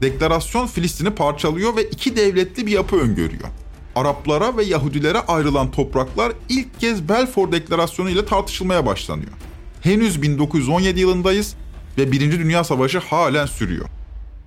Deklarasyon 0.02 0.66
Filistin'i 0.66 1.10
parçalıyor 1.10 1.76
ve 1.76 1.84
iki 1.84 2.16
devletli 2.16 2.66
bir 2.66 2.72
yapı 2.72 2.96
öngörüyor. 2.96 3.48
Araplara 3.96 4.56
ve 4.56 4.64
Yahudilere 4.64 5.18
ayrılan 5.18 5.70
topraklar 5.70 6.32
ilk 6.48 6.80
kez 6.80 7.08
Balfour 7.08 7.52
Deklarasyonu 7.52 8.10
ile 8.10 8.24
tartışılmaya 8.24 8.86
başlanıyor. 8.86 9.32
Henüz 9.82 10.22
1917 10.22 11.00
yılındayız 11.00 11.54
ve 11.98 12.12
Birinci 12.12 12.38
Dünya 12.38 12.64
Savaşı 12.64 12.98
halen 12.98 13.46
sürüyor. 13.46 13.88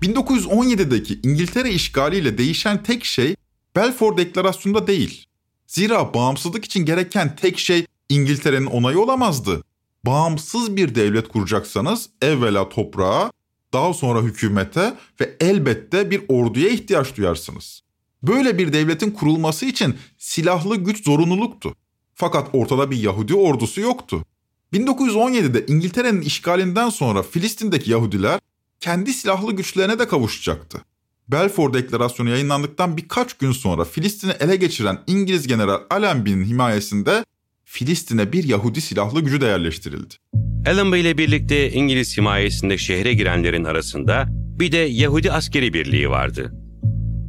1917'deki 0.01 1.19
İngiltere 1.23 1.71
işgaliyle 1.71 2.37
değişen 2.37 2.83
tek 2.83 3.05
şey 3.05 3.35
Balfour 3.75 4.17
Deklarasyonu'nda 4.17 4.87
değil. 4.87 5.25
Zira 5.67 6.13
bağımsızlık 6.13 6.65
için 6.65 6.85
gereken 6.85 7.35
tek 7.35 7.59
şey 7.59 7.85
İngiltere'nin 8.09 8.65
onayı 8.65 8.99
olamazdı. 8.99 9.63
Bağımsız 10.05 10.75
bir 10.75 10.95
devlet 10.95 11.27
kuracaksanız 11.27 12.09
evvela 12.21 12.69
toprağa, 12.69 13.31
daha 13.73 13.93
sonra 13.93 14.21
hükümete 14.21 14.93
ve 15.21 15.35
elbette 15.39 16.11
bir 16.11 16.21
orduya 16.27 16.69
ihtiyaç 16.69 17.17
duyarsınız. 17.17 17.84
Böyle 18.27 18.57
bir 18.57 18.73
devletin 18.73 19.11
kurulması 19.11 19.65
için 19.65 19.95
silahlı 20.17 20.75
güç 20.75 21.03
zorunluluktu. 21.03 21.75
Fakat 22.15 22.47
ortada 22.53 22.91
bir 22.91 22.97
Yahudi 22.97 23.35
ordusu 23.35 23.81
yoktu. 23.81 24.25
1917'de 24.73 25.65
İngiltere'nin 25.67 26.21
işgalinden 26.21 26.89
sonra 26.89 27.23
Filistin'deki 27.23 27.91
Yahudiler 27.91 28.39
kendi 28.79 29.13
silahlı 29.13 29.51
güçlerine 29.51 29.99
de 29.99 30.07
kavuşacaktı. 30.07 30.81
Balfour 31.27 31.73
Deklarasyonu 31.73 32.29
yayınlandıktan 32.29 32.97
birkaç 32.97 33.33
gün 33.33 33.51
sonra 33.51 33.85
Filistin'i 33.85 34.31
ele 34.39 34.55
geçiren 34.55 34.99
İngiliz 35.07 35.47
General 35.47 35.81
Allenby'nin 35.89 36.45
himayesinde 36.45 37.25
Filistin'e 37.63 38.33
bir 38.33 38.43
Yahudi 38.43 38.81
silahlı 38.81 39.21
gücü 39.21 39.41
de 39.41 39.45
yerleştirildi. 39.45 40.15
Allenby 40.67 41.01
ile 41.01 41.17
birlikte 41.17 41.71
İngiliz 41.71 42.17
himayesinde 42.17 42.77
şehre 42.77 43.13
girenlerin 43.13 43.63
arasında 43.63 44.25
bir 44.29 44.71
de 44.71 44.77
Yahudi 44.77 45.31
askeri 45.31 45.73
birliği 45.73 46.09
vardı. 46.09 46.64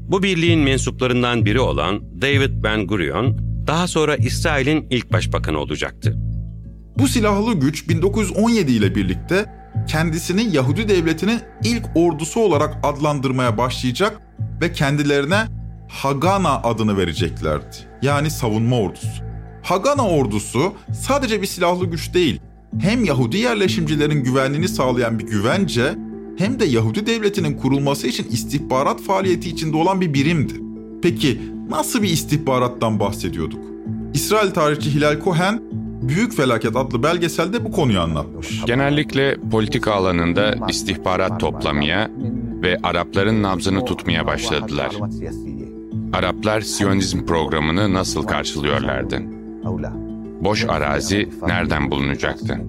Bu 0.08 0.22
birliğin 0.22 0.60
mensuplarından 0.60 1.44
biri 1.44 1.60
olan 1.60 2.22
David 2.22 2.62
Ben 2.64 2.86
Gurion, 2.86 3.38
daha 3.66 3.88
sonra 3.88 4.16
İsrail'in 4.16 4.86
ilk 4.90 5.12
başbakanı 5.12 5.58
olacaktı. 5.58 6.16
Bu 6.98 7.08
silahlı 7.08 7.54
güç 7.54 7.88
1917 7.88 8.72
ile 8.72 8.94
birlikte 8.94 9.46
kendisini 9.88 10.56
Yahudi 10.56 10.88
devletinin 10.88 11.40
ilk 11.64 11.84
ordusu 11.94 12.40
olarak 12.40 12.76
adlandırmaya 12.82 13.58
başlayacak 13.58 14.20
ve 14.60 14.72
kendilerine 14.72 15.44
Hagana 15.88 16.62
adını 16.62 16.98
vereceklerdi. 16.98 17.76
Yani 18.02 18.30
savunma 18.30 18.78
ordusu. 18.78 19.08
Hagana 19.62 20.08
ordusu 20.08 20.72
sadece 20.92 21.42
bir 21.42 21.46
silahlı 21.46 21.86
güç 21.86 22.14
değil, 22.14 22.40
hem 22.80 23.04
Yahudi 23.04 23.36
yerleşimcilerin 23.36 24.24
güvenliğini 24.24 24.68
sağlayan 24.68 25.18
bir 25.18 25.26
güvence 25.26 25.94
hem 26.38 26.60
de 26.60 26.64
Yahudi 26.64 27.06
devletinin 27.06 27.56
kurulması 27.56 28.06
için 28.06 28.26
istihbarat 28.30 29.00
faaliyeti 29.00 29.48
içinde 29.48 29.76
olan 29.76 30.00
bir 30.00 30.14
birimdi. 30.14 30.54
Peki 31.02 31.40
nasıl 31.70 32.02
bir 32.02 32.08
istihbarattan 32.08 33.00
bahsediyorduk? 33.00 33.60
İsrail 34.14 34.50
tarihçi 34.50 34.94
Hilal 34.94 35.20
Cohen 35.24 35.62
Büyük 36.02 36.32
Felaket 36.32 36.76
adlı 36.76 37.02
belgeselde 37.02 37.64
bu 37.64 37.72
konuyu 37.72 38.00
anlatmış. 38.00 38.64
Genellikle 38.66 39.36
politika 39.50 39.92
alanında 39.92 40.54
istihbarat 40.68 41.40
toplamaya 41.40 42.10
ve 42.62 42.78
Arapların 42.82 43.42
nabzını 43.42 43.84
tutmaya 43.84 44.26
başladılar. 44.26 44.96
Araplar 46.12 46.60
Siyonizm 46.60 47.26
programını 47.26 47.94
nasıl 47.94 48.22
karşılıyorlardı? 48.22 49.22
Boş 50.40 50.64
arazi 50.64 51.28
nereden 51.46 51.90
bulunacaktı? 51.90 52.60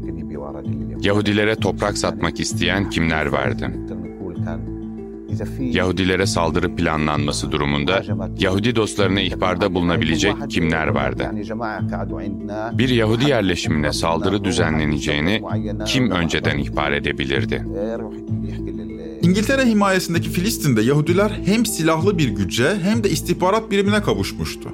Yahudilere 1.02 1.56
toprak 1.56 1.98
satmak 1.98 2.40
isteyen 2.40 2.90
kimler 2.90 3.26
vardı? 3.26 3.72
Yahudilere 5.60 6.26
saldırı 6.26 6.76
planlanması 6.76 7.52
durumunda 7.52 8.04
Yahudi 8.40 8.76
dostlarına 8.76 9.22
ihbarda 9.22 9.74
bulunabilecek 9.74 10.34
kimler 10.50 10.88
vardı? 10.88 11.32
Bir 12.74 12.90
Yahudi 12.90 13.30
yerleşimine 13.30 13.94
saldırı 13.94 14.44
düzenleneceğini 14.44 15.42
kim 15.86 16.12
önceden 16.12 16.58
ihbar 16.58 16.92
edebilirdi? 16.92 17.66
İngiltere 19.22 19.66
himayesindeki 19.66 20.30
Filistin'de 20.30 20.82
Yahudiler 20.82 21.40
hem 21.46 21.66
silahlı 21.66 22.18
bir 22.18 22.30
güce 22.30 22.76
hem 22.84 23.04
de 23.04 23.10
istihbarat 23.10 23.72
birimine 23.72 24.02
kavuşmuştu. 24.02 24.70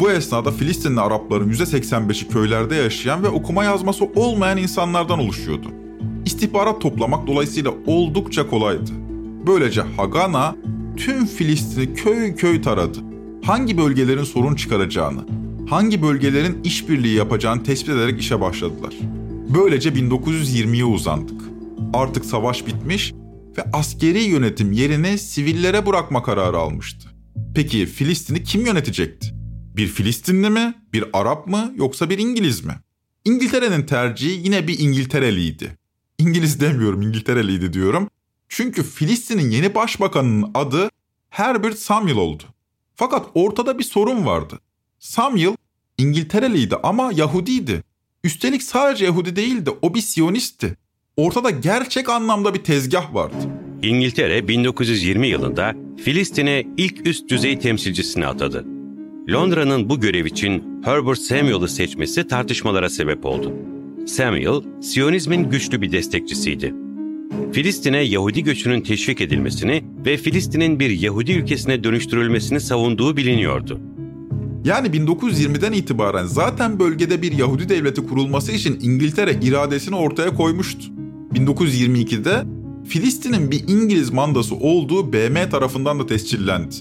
Bu 0.00 0.10
esnada 0.10 0.50
Filistinli 0.50 1.00
Arapların 1.00 1.52
%85'i 1.52 2.28
köylerde 2.28 2.74
yaşayan 2.74 3.22
ve 3.22 3.28
okuma 3.28 3.64
yazması 3.64 4.04
olmayan 4.04 4.58
insanlardan 4.58 5.18
oluşuyordu. 5.18 5.68
İstihbarat 6.26 6.80
toplamak 6.80 7.26
dolayısıyla 7.26 7.72
oldukça 7.86 8.50
kolaydı. 8.50 8.90
Böylece 9.46 9.82
Hagana 9.96 10.56
tüm 10.96 11.26
Filistin'i 11.26 11.94
köy 11.94 12.34
köy 12.34 12.62
taradı. 12.62 12.98
Hangi 13.44 13.78
bölgelerin 13.78 14.24
sorun 14.24 14.54
çıkaracağını, 14.54 15.20
hangi 15.70 16.02
bölgelerin 16.02 16.60
işbirliği 16.64 17.14
yapacağını 17.16 17.62
tespit 17.62 17.88
ederek 17.88 18.20
işe 18.20 18.40
başladılar. 18.40 18.94
Böylece 19.54 19.90
1920'ye 19.90 20.84
uzandık. 20.84 21.40
Artık 21.94 22.24
savaş 22.24 22.66
bitmiş 22.66 23.12
ve 23.58 23.62
askeri 23.72 24.22
yönetim 24.22 24.72
yerini 24.72 25.18
sivillere 25.18 25.86
bırakma 25.86 26.22
kararı 26.22 26.58
almıştı. 26.58 27.08
Peki 27.54 27.86
Filistin'i 27.86 28.42
kim 28.44 28.66
yönetecekti? 28.66 29.39
Bir 29.76 29.86
Filistinli 29.86 30.50
mi, 30.50 30.74
bir 30.92 31.04
Arap 31.12 31.46
mı 31.46 31.72
yoksa 31.76 32.10
bir 32.10 32.18
İngiliz 32.18 32.64
mi? 32.64 32.74
İngiltere'nin 33.24 33.86
tercihi 33.86 34.40
yine 34.44 34.68
bir 34.68 34.78
İngiltereliydi. 34.78 35.78
İngiliz 36.18 36.60
demiyorum, 36.60 37.02
İngiltereliydi 37.02 37.72
diyorum. 37.72 38.10
Çünkü 38.48 38.82
Filistin'in 38.82 39.50
yeni 39.50 39.74
başbakanının 39.74 40.50
adı 40.54 40.90
Herbert 41.30 41.78
Samuel 41.78 42.16
oldu. 42.16 42.42
Fakat 42.94 43.26
ortada 43.34 43.78
bir 43.78 43.84
sorun 43.84 44.26
vardı. 44.26 44.60
Samuel 44.98 45.56
İngiltereliydi 45.98 46.76
ama 46.82 47.12
Yahudiydi. 47.14 47.82
Üstelik 48.24 48.62
sadece 48.62 49.04
Yahudi 49.04 49.36
değildi, 49.36 49.70
o 49.82 49.94
bir 49.94 50.00
Siyonistti. 50.00 50.76
Ortada 51.16 51.50
gerçek 51.50 52.08
anlamda 52.08 52.54
bir 52.54 52.64
tezgah 52.64 53.14
vardı. 53.14 53.36
İngiltere 53.82 54.48
1920 54.48 55.26
yılında 55.26 55.74
Filistin'e 56.04 56.64
ilk 56.76 57.06
üst 57.06 57.30
düzey 57.30 57.58
temsilcisini 57.58 58.26
atadı. 58.26 58.79
Londra'nın 59.32 59.88
bu 59.88 60.00
görev 60.00 60.24
için 60.24 60.82
Herbert 60.84 61.18
Samuel'ı 61.18 61.68
seçmesi 61.68 62.26
tartışmalara 62.26 62.90
sebep 62.90 63.26
oldu. 63.26 63.52
Samuel, 64.06 64.62
Siyonizmin 64.82 65.50
güçlü 65.50 65.82
bir 65.82 65.92
destekçisiydi. 65.92 66.74
Filistin'e 67.52 67.98
Yahudi 67.98 68.44
göçünün 68.44 68.80
teşvik 68.80 69.20
edilmesini 69.20 69.84
ve 70.06 70.16
Filistin'in 70.16 70.80
bir 70.80 70.90
Yahudi 70.90 71.32
ülkesine 71.32 71.84
dönüştürülmesini 71.84 72.60
savunduğu 72.60 73.16
biliniyordu. 73.16 73.80
Yani 74.64 74.88
1920'den 74.88 75.72
itibaren 75.72 76.26
zaten 76.26 76.78
bölgede 76.78 77.22
bir 77.22 77.32
Yahudi 77.32 77.68
devleti 77.68 78.06
kurulması 78.06 78.52
için 78.52 78.78
İngiltere 78.82 79.38
iradesini 79.42 79.96
ortaya 79.96 80.34
koymuştu. 80.34 80.84
1922'de 81.34 82.44
Filistin'in 82.88 83.50
bir 83.50 83.68
İngiliz 83.68 84.12
mandası 84.12 84.54
olduğu 84.54 85.12
BM 85.12 85.50
tarafından 85.50 85.98
da 86.00 86.06
tescillendi. 86.06 86.74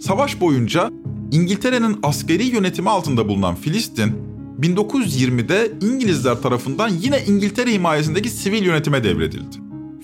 Savaş 0.00 0.40
boyunca 0.40 0.90
İngiltere'nin 1.32 1.98
askeri 2.02 2.44
yönetimi 2.44 2.90
altında 2.90 3.28
bulunan 3.28 3.54
Filistin, 3.54 4.12
1920'de 4.60 5.72
İngilizler 5.80 6.42
tarafından 6.42 6.88
yine 6.88 7.24
İngiltere 7.26 7.72
himayesindeki 7.72 8.30
sivil 8.30 8.62
yönetime 8.62 9.04
devredildi. 9.04 9.56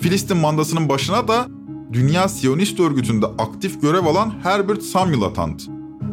Filistin 0.02 0.36
mandasının 0.36 0.88
başına 0.88 1.28
da 1.28 1.48
Dünya 1.92 2.28
Siyonist 2.28 2.80
Örgütü'nde 2.80 3.26
aktif 3.26 3.82
görev 3.82 4.06
alan 4.06 4.34
Herbert 4.42 4.82
Samuel 4.82 5.22
atandı. 5.22 5.62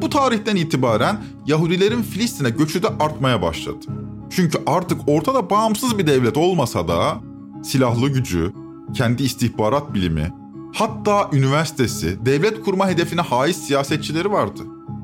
Bu 0.02 0.10
tarihten 0.10 0.56
itibaren 0.56 1.18
Yahudilerin 1.46 2.02
Filistin'e 2.02 2.50
göçü 2.50 2.84
de 2.84 2.88
artmaya 3.00 3.42
başladı. 3.42 3.86
Çünkü 4.30 4.58
artık 4.66 5.02
ortada 5.08 5.50
bağımsız 5.50 5.98
bir 5.98 6.08
devlet 6.08 6.38
olmasa 6.38 6.88
da 6.88 7.22
silahlı 7.64 8.10
gücü, 8.10 8.54
kendi 8.94 9.24
istihbarat 9.24 9.94
bilimi, 9.94 10.34
hatta 10.74 11.30
üniversitesi, 11.34 12.26
devlet 12.26 12.62
kurma 12.62 12.88
hedefine 12.90 13.22
haiz 13.22 13.58
siyasetçileri 13.58 14.32
vardı. 14.32 14.62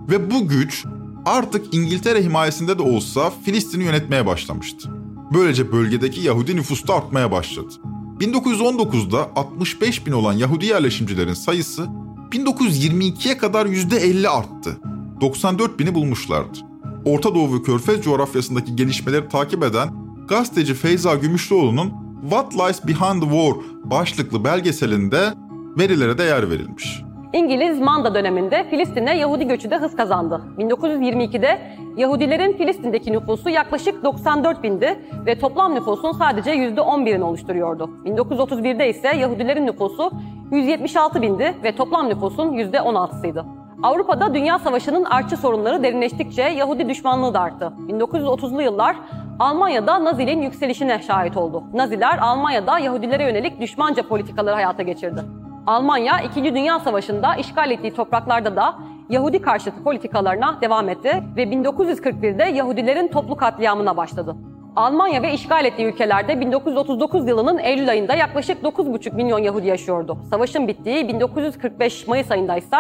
Ve 0.09 0.31
bu 0.31 0.47
güç 0.47 0.85
artık 1.25 1.73
İngiltere 1.73 2.23
himayesinde 2.23 2.77
de 2.77 2.81
olsa 2.81 3.31
Filistin'i 3.45 3.83
yönetmeye 3.83 4.25
başlamıştı. 4.25 4.89
Böylece 5.33 5.71
bölgedeki 5.71 6.21
Yahudi 6.21 6.55
nüfus 6.55 6.87
da 6.87 6.95
artmaya 6.95 7.31
başladı. 7.31 7.73
1919'da 8.19 9.31
65 9.35 10.05
bin 10.05 10.11
olan 10.11 10.33
Yahudi 10.33 10.65
yerleşimcilerin 10.65 11.33
sayısı 11.33 11.87
1922'ye 12.31 13.37
kadar 13.37 13.65
%50 13.65 14.27
arttı. 14.27 14.77
94 15.21 15.79
bini 15.79 15.95
bulmuşlardı. 15.95 16.57
Orta 17.05 17.35
Doğu 17.35 17.55
ve 17.55 17.63
Körfez 17.63 18.01
coğrafyasındaki 18.01 18.75
gelişmeleri 18.75 19.27
takip 19.27 19.63
eden 19.63 19.93
gazeteci 20.27 20.73
Feyza 20.73 21.15
Gümüşlüoğlu'nun 21.15 21.93
What 22.21 22.53
Lies 22.53 22.87
Behind 22.87 23.21
the 23.21 23.29
War 23.29 23.53
başlıklı 23.83 24.43
belgeselinde 24.43 25.33
verilere 25.77 26.17
de 26.17 26.23
yer 26.23 26.49
verilmiş. 26.49 27.03
İngiliz 27.33 27.79
Manda 27.79 28.15
döneminde 28.15 28.63
Filistin'e 28.69 29.17
Yahudi 29.17 29.47
göçü 29.47 29.71
de 29.71 29.77
hız 29.77 29.95
kazandı. 29.95 30.41
1922'de 30.57 31.59
Yahudilerin 31.97 32.53
Filistin'deki 32.53 33.13
nüfusu 33.13 33.49
yaklaşık 33.49 34.03
94 34.03 34.63
bindi 34.63 34.99
ve 35.25 35.39
toplam 35.39 35.75
nüfusun 35.75 36.11
sadece 36.11 36.51
%11'ini 36.51 37.23
oluşturuyordu. 37.23 37.89
1931'de 38.05 38.89
ise 38.89 39.15
Yahudilerin 39.15 39.67
nüfusu 39.67 40.11
176 40.51 41.21
bindi 41.21 41.55
ve 41.63 41.75
toplam 41.75 42.09
nüfusun 42.09 42.53
%16'sıydı. 42.53 43.45
Avrupa'da 43.83 44.33
Dünya 44.33 44.59
Savaşı'nın 44.59 45.03
artçı 45.03 45.37
sorunları 45.37 45.83
derinleştikçe 45.83 46.41
Yahudi 46.41 46.89
düşmanlığı 46.89 47.33
da 47.33 47.39
arttı. 47.39 47.73
1930'lu 47.89 48.61
yıllar 48.61 48.95
Almanya'da 49.39 50.03
Naziliğin 50.03 50.41
yükselişine 50.41 51.01
şahit 51.01 51.37
oldu. 51.37 51.63
Naziler 51.73 52.17
Almanya'da 52.17 52.79
Yahudilere 52.79 53.23
yönelik 53.23 53.61
düşmanca 53.61 54.07
politikaları 54.07 54.55
hayata 54.55 54.83
geçirdi. 54.83 55.21
Almanya 55.67 56.21
2. 56.21 56.56
Dünya 56.56 56.80
Savaşı'nda 56.80 57.36
işgal 57.36 57.71
ettiği 57.71 57.93
topraklarda 57.93 58.56
da 58.56 58.76
Yahudi 59.10 59.41
karşıtı 59.41 59.84
politikalarına 59.84 60.62
devam 60.62 60.89
etti 60.89 61.23
ve 61.36 61.43
1941'de 61.43 62.43
Yahudilerin 62.43 63.08
toplu 63.08 63.36
katliamına 63.36 63.97
başladı. 63.97 64.36
Almanya 64.76 65.21
ve 65.21 65.34
işgal 65.34 65.65
ettiği 65.65 65.86
ülkelerde 65.86 66.39
1939 66.39 67.28
yılının 67.28 67.58
Eylül 67.58 67.89
ayında 67.89 68.15
yaklaşık 68.15 68.63
9,5 68.63 69.15
milyon 69.15 69.39
Yahudi 69.39 69.67
yaşıyordu. 69.67 70.17
Savaşın 70.30 70.67
bittiği 70.67 71.08
1945 71.08 72.08
Mayıs 72.08 72.32
ayında 72.32 72.58
ise 72.58 72.78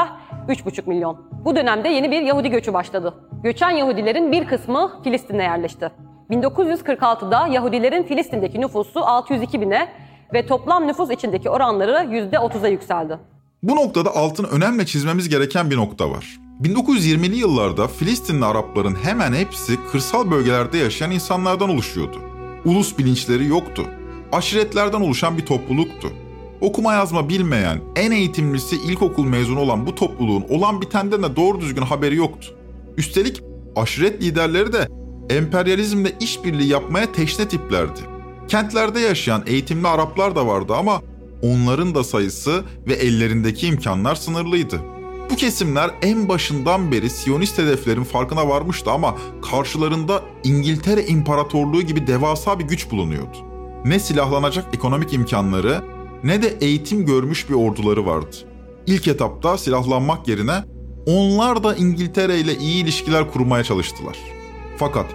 3,5 0.47 0.89
milyon. 0.89 1.17
Bu 1.45 1.55
dönemde 1.55 1.89
yeni 1.89 2.11
bir 2.11 2.21
Yahudi 2.21 2.49
göçü 2.49 2.73
başladı. 2.73 3.13
Göçen 3.43 3.69
Yahudilerin 3.69 4.31
bir 4.31 4.45
kısmı 4.47 4.91
Filistin'e 5.03 5.43
yerleşti. 5.43 5.91
1946'da 6.31 7.47
Yahudilerin 7.47 8.03
Filistin'deki 8.03 8.61
nüfusu 8.61 8.99
602 9.05 9.61
bine 9.61 9.87
ve 10.33 10.45
toplam 10.45 10.87
nüfus 10.87 11.11
içindeki 11.11 11.49
oranları 11.49 11.91
%30'a 11.91 12.67
yükseldi. 12.67 13.19
Bu 13.63 13.75
noktada 13.75 14.15
altın 14.15 14.43
önemli 14.43 14.85
çizmemiz 14.85 15.29
gereken 15.29 15.69
bir 15.69 15.77
nokta 15.77 16.09
var. 16.09 16.39
1920'li 16.61 17.35
yıllarda 17.35 17.87
Filistinli 17.87 18.45
Arapların 18.45 18.95
hemen 19.03 19.33
hepsi 19.33 19.77
kırsal 19.91 20.31
bölgelerde 20.31 20.77
yaşayan 20.77 21.11
insanlardan 21.11 21.69
oluşuyordu. 21.69 22.17
Ulus 22.65 22.97
bilinçleri 22.97 23.47
yoktu. 23.47 23.85
Aşiretlerden 24.31 25.01
oluşan 25.01 25.37
bir 25.37 25.45
topluluktu. 25.45 26.07
Okuma 26.61 26.93
yazma 26.93 27.29
bilmeyen, 27.29 27.79
en 27.95 28.11
eğitimlisi 28.11 28.75
ilkokul 28.75 29.25
mezunu 29.25 29.59
olan 29.59 29.85
bu 29.85 29.95
topluluğun 29.95 30.45
olan 30.49 30.81
bitenden 30.81 31.23
de 31.23 31.35
doğru 31.35 31.61
düzgün 31.61 31.81
haberi 31.81 32.15
yoktu. 32.15 32.47
Üstelik 32.97 33.41
aşiret 33.75 34.23
liderleri 34.23 34.73
de 34.73 34.87
emperyalizmle 35.29 36.11
işbirliği 36.19 36.69
yapmaya 36.69 37.11
teşne 37.11 37.47
tiplerdi. 37.47 38.12
Kentlerde 38.47 38.99
yaşayan 38.99 39.43
eğitimli 39.47 39.87
Araplar 39.87 40.35
da 40.35 40.47
vardı 40.47 40.73
ama 40.75 41.01
onların 41.41 41.95
da 41.95 42.03
sayısı 42.03 42.63
ve 42.87 42.93
ellerindeki 42.93 43.67
imkanlar 43.67 44.15
sınırlıydı. 44.15 44.79
Bu 45.31 45.35
kesimler 45.35 45.91
en 46.01 46.29
başından 46.29 46.91
beri 46.91 47.09
Siyonist 47.09 47.57
hedeflerin 47.57 48.03
farkına 48.03 48.49
varmıştı 48.49 48.91
ama 48.91 49.15
karşılarında 49.51 50.21
İngiltere 50.43 51.05
İmparatorluğu 51.05 51.81
gibi 51.81 52.07
devasa 52.07 52.59
bir 52.59 52.63
güç 52.63 52.91
bulunuyordu. 52.91 53.37
Ne 53.85 53.99
silahlanacak 53.99 54.75
ekonomik 54.75 55.13
imkanları 55.13 55.81
ne 56.23 56.41
de 56.41 56.57
eğitim 56.61 57.05
görmüş 57.05 57.49
bir 57.49 57.53
orduları 57.53 58.05
vardı. 58.05 58.35
İlk 58.87 59.07
etapta 59.07 59.57
silahlanmak 59.57 60.27
yerine 60.27 60.63
onlar 61.05 61.63
da 61.63 61.75
İngiltere 61.75 62.39
ile 62.39 62.57
iyi 62.57 62.83
ilişkiler 62.83 63.31
kurmaya 63.31 63.63
çalıştılar. 63.63 64.17
Fakat 64.77 65.05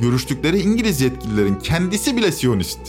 görüştükleri 0.00 0.60
İngiliz 0.60 1.00
yetkililerin 1.00 1.54
kendisi 1.54 2.16
bile 2.16 2.32
Siyonist. 2.32 2.80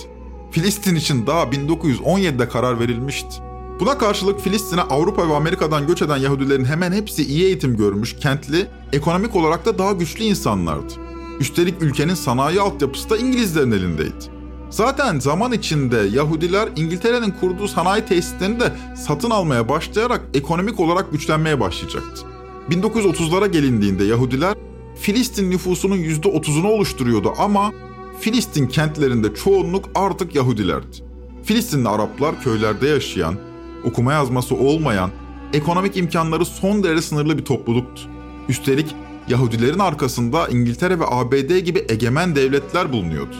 Filistin 0.52 0.96
için 0.96 1.28
daha 1.28 1.44
1917'de 1.44 2.50
karar 2.50 2.80
verilmişti. 2.80 3.36
Buna 3.80 3.98
karşılık 3.98 4.42
Filistin'e 4.42 4.82
Avrupa 4.82 5.30
ve 5.30 5.36
Amerika'dan 5.36 5.88
göç 5.88 6.02
eden 6.02 6.18
Yahudilerin 6.18 6.66
hemen 6.66 6.92
hepsi 6.92 7.24
iyi 7.24 7.44
eğitim 7.44 7.78
görmüş, 7.78 8.16
kentli, 8.16 8.68
ekonomik 8.94 9.36
olarak 9.36 9.66
da 9.66 9.78
daha 9.78 9.92
güçlü 9.92 10.24
insanlardı. 10.24 10.94
Üstelik 11.40 11.82
ülkenin 11.82 12.14
sanayi 12.14 12.62
altyapısı 12.62 13.10
da 13.10 13.18
İngilizlerin 13.18 13.72
elindeydi. 13.72 14.38
Zaten 14.70 15.20
zaman 15.20 15.52
içinde 15.52 15.98
Yahudiler 15.98 16.70
İngiltere'nin 16.76 17.32
kurduğu 17.32 17.68
sanayi 17.68 18.06
tesislerini 18.06 18.60
de 18.60 18.74
satın 18.96 19.30
almaya 19.30 19.70
başlayarak 19.70 20.22
ekonomik 20.34 20.80
olarak 20.80 21.12
güçlenmeye 21.12 21.60
başlayacaktı. 21.60 22.22
1930'lara 22.70 23.48
gelindiğinde 23.48 24.04
Yahudiler 24.04 24.56
Filistin 25.00 25.52
nüfusunun 25.52 25.98
%30'unu 25.98 26.68
oluşturuyordu 26.68 27.34
ama 27.38 27.72
Filistin 28.20 28.68
kentlerinde 28.68 29.36
çoğunluk 29.36 29.90
artık 29.96 30.36
Yahudilerdi. 30.36 30.98
Filistinli 31.44 31.90
Araplar 31.90 32.44
köylerde 32.44 32.88
yaşayan, 32.88 33.36
okuma 33.84 34.14
yazması 34.14 34.56
olmayan, 34.56 35.12
ekonomik 35.54 35.98
imkanları 35.98 36.46
son 36.46 36.84
derece 36.84 37.02
sınırlı 37.02 37.38
bir 37.38 37.46
topluluktu. 37.46 38.02
Üstelik 38.50 38.96
Yahudilerin 39.28 39.80
arkasında 39.80 40.48
İngiltere 40.48 41.00
ve 41.00 41.04
ABD 41.08 41.58
gibi 41.58 41.86
egemen 41.90 42.36
devletler 42.36 42.94
bulunuyordu. 42.94 43.36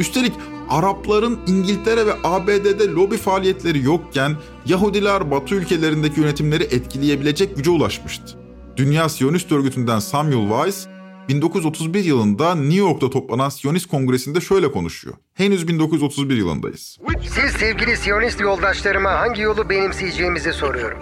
Üstelik 0.00 0.32
Arapların 0.70 1.38
İngiltere 1.46 2.06
ve 2.06 2.12
ABD'de 2.24 2.88
lobi 2.88 3.16
faaliyetleri 3.16 3.84
yokken 3.84 4.36
Yahudiler 4.66 5.30
Batı 5.30 5.54
ülkelerindeki 5.54 6.20
yönetimleri 6.20 6.62
etkileyebilecek 6.62 7.56
güce 7.56 7.70
ulaşmıştı. 7.70 8.38
Dünya 8.76 9.08
Siyonist 9.08 9.52
Örgütü'nden 9.52 9.98
Samuel 9.98 10.48
Weiss, 10.48 10.86
1931 11.32 12.04
yılında 12.04 12.54
New 12.54 12.78
York'ta 12.78 13.10
toplanan 13.10 13.48
Siyonist 13.48 13.86
Kongresi'nde 13.86 14.40
şöyle 14.40 14.72
konuşuyor. 14.72 15.14
Henüz 15.34 15.68
1931 15.68 16.36
yılındayız. 16.36 16.98
Siz 17.22 17.50
sevgili 17.52 17.96
Siyonist 17.96 18.40
yoldaşlarıma 18.40 19.12
hangi 19.12 19.42
yolu 19.42 19.70
benimseyeceğimizi 19.70 20.52
soruyorum. 20.52 20.98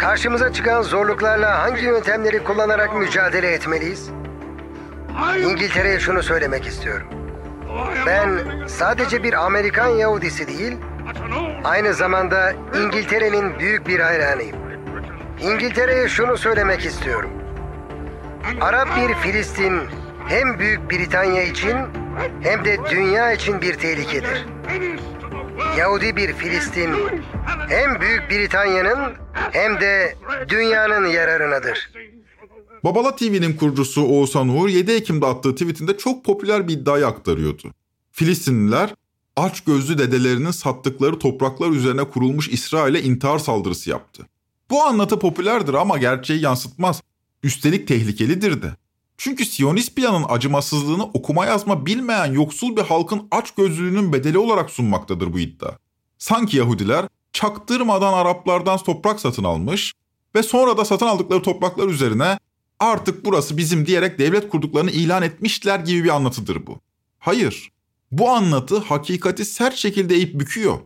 Karşımıza 0.00 0.52
çıkan 0.52 0.82
zorluklarla 0.82 1.58
hangi 1.62 1.84
yöntemleri 1.84 2.44
kullanarak 2.44 2.96
mücadele 2.96 3.52
etmeliyiz? 3.52 4.10
İngiltere'ye 5.50 6.00
şunu 6.00 6.22
söylemek 6.22 6.66
istiyorum. 6.66 7.06
Ben 8.06 8.30
sadece 8.66 9.22
bir 9.22 9.44
Amerikan 9.46 9.88
Yahudisi 9.88 10.46
değil, 10.48 10.76
aynı 11.64 11.94
zamanda 11.94 12.54
İngiltere'nin 12.84 13.58
büyük 13.58 13.86
bir 13.86 14.00
hayranıyım. 14.00 14.56
İngiltere'ye 15.42 16.08
şunu 16.08 16.36
söylemek 16.36 16.84
istiyorum. 16.84 17.30
Arap 18.60 18.88
bir 18.96 19.14
Filistin 19.14 19.80
hem 20.28 20.58
Büyük 20.58 20.90
Britanya 20.90 21.42
için 21.42 21.76
hem 22.40 22.64
de 22.64 22.78
dünya 22.90 23.32
için 23.32 23.62
bir 23.62 23.74
tehlikedir. 23.74 24.46
Yahudi 25.78 26.16
bir 26.16 26.32
Filistin 26.32 26.90
hem 27.68 28.00
Büyük 28.00 28.30
Britanya'nın 28.30 29.12
hem 29.52 29.80
de 29.80 30.16
dünyanın 30.48 31.06
yararınadır. 31.06 31.92
Babala 32.84 33.16
TV'nin 33.16 33.56
kurucusu 33.56 34.02
Oğuzhan 34.02 34.48
Uğur 34.48 34.68
7 34.68 34.92
Ekim'de 34.92 35.26
attığı 35.26 35.54
tweetinde 35.54 35.98
çok 35.98 36.24
popüler 36.24 36.68
bir 36.68 36.72
iddiayı 36.72 37.06
aktarıyordu. 37.06 37.74
Filistinliler 38.10 38.94
aç 39.36 39.60
gözlü 39.64 39.98
dedelerinin 39.98 40.50
sattıkları 40.50 41.18
topraklar 41.18 41.70
üzerine 41.70 42.04
kurulmuş 42.04 42.48
İsrail'e 42.48 43.02
intihar 43.02 43.38
saldırısı 43.38 43.90
yaptı. 43.90 44.26
Bu 44.70 44.82
anlatı 44.82 45.18
popülerdir 45.18 45.74
ama 45.74 45.98
gerçeği 45.98 46.40
yansıtmaz. 46.40 47.02
Üstelik 47.42 47.88
tehlikelidir 47.88 48.62
de. 48.62 48.76
Çünkü 49.16 49.44
Siyonist 49.44 49.96
planın 49.96 50.26
acımasızlığını 50.28 51.04
okuma 51.04 51.46
yazma 51.46 51.86
bilmeyen 51.86 52.32
yoksul 52.32 52.76
bir 52.76 52.82
halkın 52.82 53.28
aç 53.30 53.50
gözlülüğünün 53.50 54.12
bedeli 54.12 54.38
olarak 54.38 54.70
sunmaktadır 54.70 55.32
bu 55.32 55.38
iddia. 55.38 55.70
Sanki 56.18 56.56
Yahudiler 56.56 57.08
çaktırmadan 57.32 58.12
Araplardan 58.12 58.78
toprak 58.78 59.20
satın 59.20 59.44
almış 59.44 59.92
ve 60.34 60.42
sonra 60.42 60.76
da 60.76 60.84
satın 60.84 61.06
aldıkları 61.06 61.42
topraklar 61.42 61.88
üzerine 61.88 62.38
artık 62.80 63.24
burası 63.24 63.56
bizim 63.56 63.86
diyerek 63.86 64.18
devlet 64.18 64.48
kurduklarını 64.48 64.90
ilan 64.90 65.22
etmişler 65.22 65.80
gibi 65.80 66.04
bir 66.04 66.08
anlatıdır 66.08 66.66
bu. 66.66 66.80
Hayır. 67.18 67.72
Bu 68.12 68.30
anlatı 68.30 68.78
hakikati 68.78 69.44
sert 69.44 69.76
şekilde 69.76 70.14
eğip 70.14 70.40
büküyor. 70.40 70.78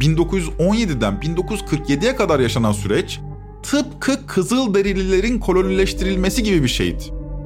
1917'den 0.00 1.14
1947'ye 1.14 2.16
kadar 2.16 2.40
yaşanan 2.40 2.72
süreç 2.72 3.20
tıpkı 3.62 4.26
Kızılderililerin 4.26 5.38
kolonileştirilmesi 5.38 6.42
gibi 6.42 6.62
bir 6.62 6.68
şeydi. 6.68 7.04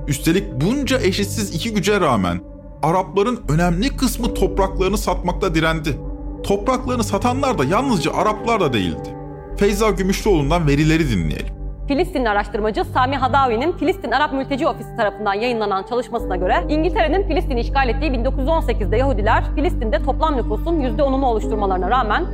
Üstelik 0.08 0.44
bunca 0.60 1.00
eşitsiz 1.00 1.54
iki 1.54 1.74
güce 1.74 2.00
rağmen 2.00 2.40
Arapların 2.82 3.40
önemli 3.48 3.96
kısmı 3.96 4.34
topraklarını 4.34 4.98
satmakta 4.98 5.54
direndi. 5.54 5.98
Topraklarını 6.44 7.04
satanlar 7.04 7.58
da 7.58 7.64
yalnızca 7.64 8.14
Araplar 8.14 8.60
da 8.60 8.72
değildi. 8.72 9.16
Feyza 9.56 9.90
Gümüşlüoğlu'ndan 9.90 10.66
verileri 10.66 11.10
dinleyelim. 11.10 11.56
Filistinli 11.88 12.28
araştırmacı 12.28 12.84
Sami 12.84 13.16
Hadavi'nin 13.16 13.72
Filistin 13.72 14.10
Arap 14.10 14.32
Mülteci 14.32 14.66
Ofisi 14.66 14.96
tarafından 14.96 15.34
yayınlanan 15.34 15.82
çalışmasına 15.82 16.36
göre 16.36 16.64
İngiltere'nin 16.68 17.28
Filistin'i 17.28 17.60
işgal 17.60 17.88
ettiği 17.88 18.10
1918'de 18.10 18.96
Yahudiler 18.96 19.44
Filistin'de 19.54 20.02
toplam 20.02 20.36
nüfusun 20.36 20.80
%10'unu 20.80 21.24
oluşturmalarına 21.24 21.90
rağmen 21.90 22.26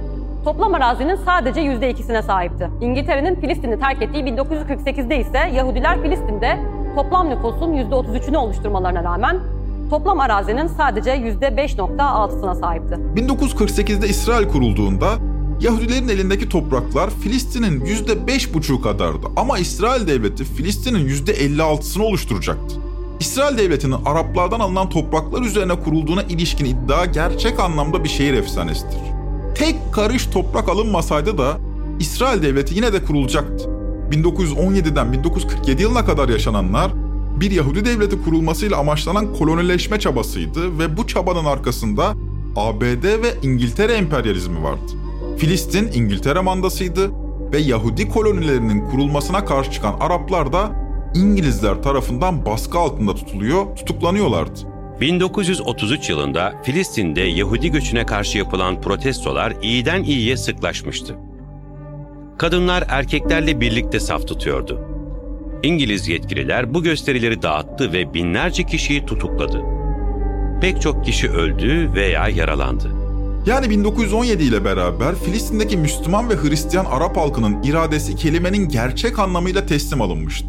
toplam 0.44 0.74
arazinin 0.74 1.16
sadece 1.16 1.60
%2'sine 1.60 2.22
sahipti. 2.22 2.70
İngiltere'nin 2.80 3.40
Filistin'i 3.40 3.80
terk 3.80 4.02
ettiği 4.02 4.24
1948'de 4.24 5.18
ise 5.18 5.38
Yahudiler 5.54 6.02
Filistin'de 6.02 6.58
toplam 6.96 7.30
nüfusun 7.30 7.72
%33'ünü 7.72 8.36
oluşturmalarına 8.36 9.04
rağmen 9.04 9.40
toplam 9.90 10.20
arazinin 10.20 10.66
sadece 10.66 11.10
%5.6'sına 11.10 12.60
sahipti. 12.60 12.94
1948'de 13.16 14.08
İsrail 14.08 14.48
kurulduğunda 14.48 15.08
Yahudilerin 15.60 16.08
elindeki 16.08 16.48
topraklar 16.48 17.10
Filistin'in 17.10 17.80
%5,5'u 17.80 18.80
kadardı 18.80 19.26
ama 19.36 19.58
İsrail 19.58 20.06
devleti 20.06 20.44
Filistin'in 20.44 21.08
%56'sını 21.08 22.02
oluşturacaktı. 22.02 22.74
İsrail 23.20 23.58
devletinin 23.58 23.96
Araplardan 24.06 24.60
alınan 24.60 24.88
topraklar 24.88 25.42
üzerine 25.42 25.74
kurulduğuna 25.74 26.22
ilişkin 26.22 26.64
iddia 26.64 27.04
gerçek 27.04 27.60
anlamda 27.60 28.04
bir 28.04 28.08
şehir 28.08 28.34
efsanesidir. 28.34 29.11
Tek 29.62 29.76
karış 29.92 30.26
toprak 30.26 30.68
alınmasaydı 30.68 31.38
da 31.38 31.58
İsrail 32.00 32.42
devleti 32.42 32.74
yine 32.74 32.92
de 32.92 33.04
kurulacaktı. 33.04 33.68
1917'den 34.10 35.12
1947 35.12 35.82
yılına 35.82 36.04
kadar 36.04 36.28
yaşananlar 36.28 36.92
bir 37.40 37.50
Yahudi 37.50 37.84
devleti 37.84 38.22
kurulmasıyla 38.22 38.78
amaçlanan 38.78 39.34
kolonileşme 39.34 40.00
çabasıydı 40.00 40.78
ve 40.78 40.96
bu 40.96 41.06
çabanın 41.06 41.44
arkasında 41.44 42.14
ABD 42.56 43.04
ve 43.04 43.34
İngiltere 43.42 43.92
emperyalizmi 43.92 44.62
vardı. 44.62 44.92
Filistin 45.38 45.90
İngiltere 45.94 46.40
mandasıydı 46.40 47.10
ve 47.52 47.58
Yahudi 47.58 48.08
kolonilerinin 48.08 48.90
kurulmasına 48.90 49.44
karşı 49.44 49.70
çıkan 49.70 49.94
Araplar 50.00 50.52
da 50.52 50.72
İngilizler 51.14 51.82
tarafından 51.82 52.46
baskı 52.46 52.78
altında 52.78 53.14
tutuluyor, 53.14 53.76
tutuklanıyorlardı. 53.76 54.71
1933 55.02 56.10
yılında 56.10 56.54
Filistin'de 56.62 57.20
Yahudi 57.20 57.70
göçüne 57.70 58.06
karşı 58.06 58.38
yapılan 58.38 58.80
protestolar 58.80 59.54
iyiden 59.62 60.02
iyiye 60.02 60.36
sıklaşmıştı. 60.36 61.16
Kadınlar 62.38 62.84
erkeklerle 62.88 63.60
birlikte 63.60 64.00
saf 64.00 64.28
tutuyordu. 64.28 64.80
İngiliz 65.62 66.08
yetkililer 66.08 66.74
bu 66.74 66.82
gösterileri 66.82 67.42
dağıttı 67.42 67.92
ve 67.92 68.14
binlerce 68.14 68.62
kişiyi 68.62 69.06
tutukladı. 69.06 69.62
Pek 70.60 70.82
çok 70.82 71.04
kişi 71.04 71.30
öldü 71.30 71.90
veya 71.94 72.28
yaralandı. 72.28 72.90
Yani 73.46 73.70
1917 73.70 74.42
ile 74.42 74.64
beraber 74.64 75.14
Filistin'deki 75.14 75.76
Müslüman 75.76 76.30
ve 76.30 76.36
Hristiyan 76.36 76.84
Arap 76.84 77.16
halkının 77.16 77.62
iradesi 77.62 78.16
kelimenin 78.16 78.68
gerçek 78.68 79.18
anlamıyla 79.18 79.66
teslim 79.66 80.02
alınmıştı. 80.02 80.48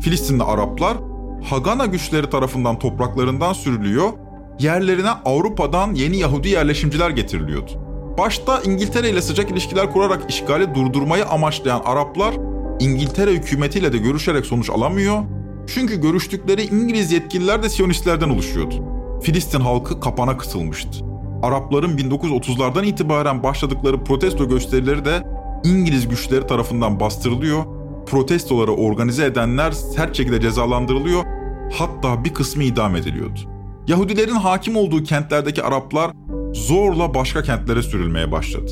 Filistinli 0.00 0.42
Araplar 0.42 1.11
Hagana 1.50 1.86
güçleri 1.86 2.30
tarafından 2.30 2.78
topraklarından 2.78 3.52
sürülüyor, 3.52 4.12
yerlerine 4.58 5.10
Avrupa'dan 5.24 5.94
yeni 5.94 6.16
Yahudi 6.16 6.48
yerleşimciler 6.48 7.10
getiriliyordu. 7.10 7.70
Başta 8.18 8.60
İngiltere 8.60 9.10
ile 9.10 9.22
sıcak 9.22 9.50
ilişkiler 9.50 9.92
kurarak 9.92 10.30
işgali 10.30 10.74
durdurmayı 10.74 11.26
amaçlayan 11.26 11.82
Araplar 11.84 12.34
İngiltere 12.80 13.30
hükümetiyle 13.30 13.92
de 13.92 13.98
görüşerek 13.98 14.46
sonuç 14.46 14.70
alamıyor. 14.70 15.22
Çünkü 15.74 16.00
görüştükleri 16.00 16.62
İngiliz 16.62 17.12
yetkililer 17.12 17.62
de 17.62 17.68
Siyonistlerden 17.68 18.30
oluşuyordu. 18.30 18.74
Filistin 19.22 19.60
halkı 19.60 20.00
kapana 20.00 20.36
kısılmıştı. 20.36 21.04
Arapların 21.42 21.98
1930'lardan 21.98 22.86
itibaren 22.86 23.42
başladıkları 23.42 24.04
protesto 24.04 24.48
gösterileri 24.48 25.04
de 25.04 25.22
İngiliz 25.64 26.08
güçleri 26.08 26.46
tarafından 26.46 27.00
bastırılıyor. 27.00 27.81
Protestoları 28.06 28.72
organize 28.72 29.24
edenler 29.24 29.72
sert 29.72 30.16
şekilde 30.16 30.40
cezalandırılıyor. 30.40 31.24
Hatta 31.72 32.24
bir 32.24 32.34
kısmı 32.34 32.62
idam 32.62 32.96
ediliyordu. 32.96 33.40
Yahudilerin 33.88 34.34
hakim 34.34 34.76
olduğu 34.76 35.02
kentlerdeki 35.02 35.62
Araplar 35.62 36.10
zorla 36.54 37.14
başka 37.14 37.42
kentlere 37.42 37.82
sürülmeye 37.82 38.32
başladı. 38.32 38.70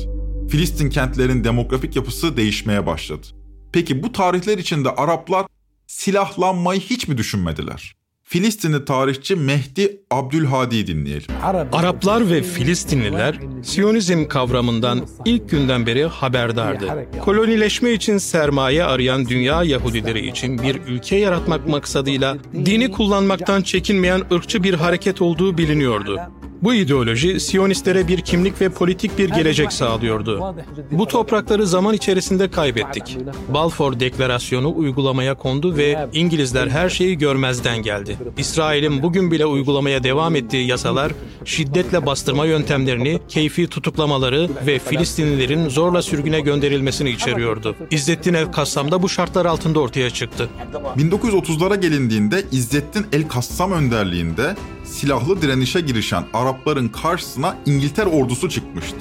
Filistin 0.49 0.89
kentlerin 0.89 1.43
demografik 1.43 1.95
yapısı 1.95 2.37
değişmeye 2.37 2.85
başladı. 2.85 3.27
Peki 3.73 4.03
bu 4.03 4.11
tarihler 4.11 4.57
içinde 4.57 4.89
Araplar 4.89 5.45
silahlanmayı 5.87 6.79
hiç 6.79 7.07
mi 7.07 7.17
düşünmediler? 7.17 7.95
Filistinli 8.31 8.85
tarihçi 8.85 9.35
Mehdi 9.35 10.01
Abdülhadi'yi 10.11 10.87
dinleyelim. 10.87 11.27
Araplar 11.71 12.29
ve 12.29 12.43
Filistinliler 12.43 13.39
Siyonizm 13.63 14.27
kavramından 14.27 15.07
ilk 15.25 15.49
günden 15.49 15.85
beri 15.85 16.05
haberdardı. 16.05 17.07
Kolonileşme 17.21 17.91
için 17.91 18.17
sermaye 18.17 18.83
arayan 18.83 19.27
dünya 19.27 19.63
Yahudileri 19.63 20.27
için 20.27 20.61
bir 20.61 20.75
ülke 20.75 21.15
yaratmak 21.15 21.67
maksadıyla 21.67 22.37
dini 22.53 22.91
kullanmaktan 22.91 23.61
çekinmeyen 23.61 24.21
ırkçı 24.31 24.63
bir 24.63 24.73
hareket 24.73 25.21
olduğu 25.21 25.57
biliniyordu. 25.57 26.19
Bu 26.61 26.73
ideoloji 26.73 27.39
Siyonistlere 27.39 28.07
bir 28.07 28.21
kimlik 28.21 28.61
ve 28.61 28.69
politik 28.69 29.17
bir 29.17 29.29
gelecek 29.29 29.73
sağlıyordu. 29.73 30.55
Bu 30.91 31.07
toprakları 31.07 31.67
zaman 31.67 31.93
içerisinde 31.93 32.51
kaybettik. 32.51 33.17
Balfour 33.53 33.99
Deklarasyonu 33.99 34.73
uygulamaya 34.77 35.33
kondu 35.33 35.77
ve 35.77 36.07
İngilizler 36.13 36.67
her 36.67 36.89
şeyi 36.89 37.17
görmezden 37.17 37.77
geldi. 37.77 38.17
İsrail'in 38.37 39.03
bugün 39.03 39.31
bile 39.31 39.45
uygulamaya 39.45 40.03
devam 40.03 40.35
ettiği 40.35 40.67
yasalar 40.67 41.11
şiddetle 41.45 42.05
bastırma 42.05 42.45
yöntemlerini, 42.45 43.19
keyfi 43.27 43.67
tutuklamaları 43.67 44.49
ve 44.67 44.79
Filistinlilerin 44.79 45.69
zorla 45.69 46.01
sürgüne 46.01 46.39
gönderilmesini 46.39 47.09
içeriyordu. 47.09 47.75
İzzettin 47.91 48.33
el-Kassam 48.33 48.91
da 48.91 49.01
bu 49.01 49.09
şartlar 49.09 49.45
altında 49.45 49.79
ortaya 49.79 50.09
çıktı. 50.09 50.49
1930'lara 50.97 51.81
gelindiğinde 51.81 52.43
İzzettin 52.51 53.05
el-Kassam 53.13 53.71
önderliğinde 53.71 54.55
silahlı 54.91 55.41
direnişe 55.41 55.81
girişen 55.81 56.23
Arapların 56.33 56.87
karşısına 56.87 57.57
İngiltere 57.65 58.09
ordusu 58.09 58.49
çıkmıştı. 58.49 58.97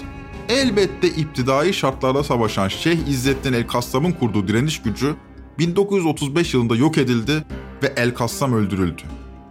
Elbette 0.49 1.09
iptidai 1.09 1.75
şartlarda 1.75 2.25
savaşan 2.25 2.69
Şeyh 2.69 3.09
İzzettin 3.09 3.53
El-Kassam'ın 3.53 4.13
kurduğu 4.13 4.49
direniş 4.49 4.83
gücü 4.83 5.15
1935 5.59 6.55
yılında 6.55 6.77
yok 6.77 6.99
edildi 6.99 7.45
ve 7.83 7.93
El-Kassam 7.97 8.53
öldürüldü. 8.53 9.03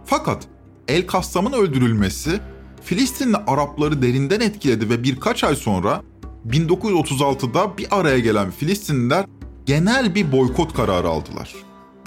Fakat 0.04 0.46
El-Kassam'ın 0.88 1.52
öldürülmesi 1.52 2.40
Filistinli 2.84 3.36
Arapları 3.36 4.02
derinden 4.02 4.40
etkiledi 4.40 4.90
ve 4.90 5.02
birkaç 5.02 5.44
ay 5.44 5.56
sonra 5.56 6.02
1936'da 6.48 7.78
bir 7.78 7.86
araya 7.90 8.18
gelen 8.18 8.50
Filistinliler 8.50 9.26
genel 9.66 10.14
bir 10.14 10.32
boykot 10.32 10.74
kararı 10.74 11.08
aldılar. 11.08 11.54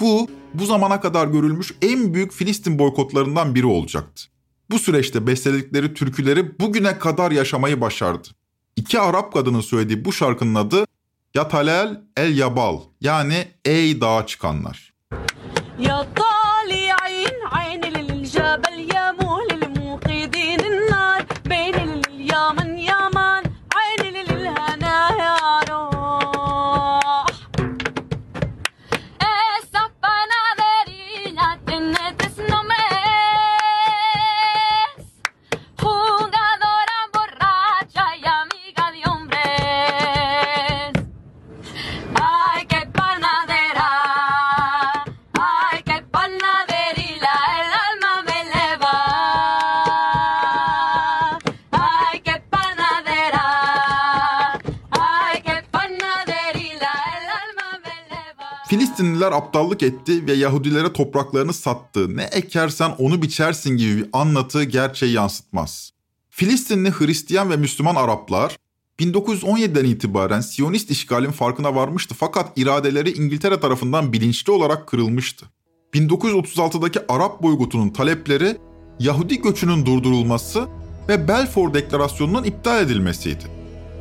Bu, 0.00 0.28
bu 0.54 0.66
zamana 0.66 1.00
kadar 1.00 1.26
görülmüş 1.26 1.74
en 1.82 2.14
büyük 2.14 2.32
Filistin 2.32 2.78
boykotlarından 2.78 3.54
biri 3.54 3.66
olacaktı. 3.66 4.24
Bu 4.70 4.78
süreçte 4.78 5.26
besledikleri 5.26 5.94
türküleri 5.94 6.58
bugüne 6.60 6.98
kadar 6.98 7.30
yaşamayı 7.30 7.80
başardı. 7.80 8.28
İki 8.76 9.00
Arap 9.00 9.32
kadının 9.32 9.60
söylediği 9.60 10.04
bu 10.04 10.12
şarkının 10.12 10.54
adı 10.54 10.86
Yatalel 11.34 12.00
El 12.16 12.38
Yabal 12.38 12.80
yani 13.00 13.48
Ey 13.64 14.00
Dağa 14.00 14.26
Çıkanlar. 14.26 14.94
Yatali 15.78 16.94
ayn 17.02 17.40
aynel 17.50 18.03
Filistinliler 59.24 59.32
aptallık 59.32 59.82
etti 59.82 60.26
ve 60.26 60.32
Yahudilere 60.32 60.92
topraklarını 60.92 61.52
sattı. 61.52 62.16
Ne 62.16 62.22
ekersen 62.22 62.90
onu 62.98 63.22
biçersin 63.22 63.76
gibi 63.76 63.96
bir 63.96 64.08
anlatı 64.12 64.64
gerçeği 64.64 65.12
yansıtmaz. 65.12 65.92
Filistinli 66.30 66.90
Hristiyan 66.90 67.50
ve 67.50 67.56
Müslüman 67.56 67.94
Araplar 67.94 68.56
1917'den 69.00 69.84
itibaren 69.84 70.40
Siyonist 70.40 70.90
işgalin 70.90 71.30
farkına 71.30 71.74
varmıştı 71.74 72.14
fakat 72.18 72.58
iradeleri 72.58 73.12
İngiltere 73.12 73.60
tarafından 73.60 74.12
bilinçli 74.12 74.52
olarak 74.52 74.86
kırılmıştı. 74.86 75.46
1936'daki 75.94 77.00
Arap 77.08 77.42
boygotunun 77.42 77.88
talepleri 77.88 78.56
Yahudi 78.98 79.42
göçünün 79.42 79.86
durdurulması 79.86 80.66
ve 81.08 81.28
Balfour 81.28 81.74
Deklarasyonu'nun 81.74 82.44
iptal 82.44 82.82
edilmesiydi. 82.82 83.44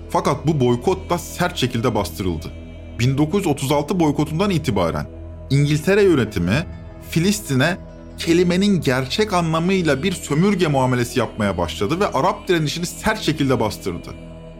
Fakat 0.10 0.48
bu 0.48 0.60
boykot 0.60 1.10
da 1.10 1.18
sert 1.18 1.58
şekilde 1.58 1.96
bastırıldı. 1.96 2.63
1936 3.04 4.00
boykotundan 4.00 4.50
itibaren 4.50 5.08
İngiltere 5.50 6.04
yönetimi 6.04 6.66
Filistin'e 7.10 7.78
kelimenin 8.18 8.82
gerçek 8.82 9.34
anlamıyla 9.34 10.04
bir 10.04 10.12
sömürge 10.12 10.68
muamelesi 10.68 11.20
yapmaya 11.20 11.58
başladı 11.58 12.00
ve 12.00 12.08
Arap 12.08 12.48
direnişini 12.48 12.86
sert 12.86 13.22
şekilde 13.22 13.60
bastırdı. 13.60 14.10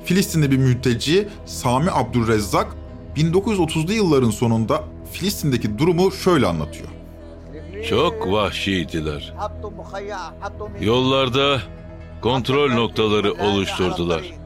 Filistinli 0.06 0.52
bir 0.52 0.58
mülteci 0.58 1.28
Sami 1.46 1.92
Abdülrezzak 1.92 2.76
1930'lu 3.16 3.94
yılların 3.94 4.30
sonunda 4.30 4.84
Filistin'deki 5.12 5.78
durumu 5.78 6.12
şöyle 6.12 6.48
anlatıyor. 6.48 6.88
Çok 7.90 8.32
vahşiydiler. 8.32 9.34
Yollarda 10.82 11.62
kontrol 12.22 12.72
noktaları 12.72 13.34
oluşturdular. 13.34 14.43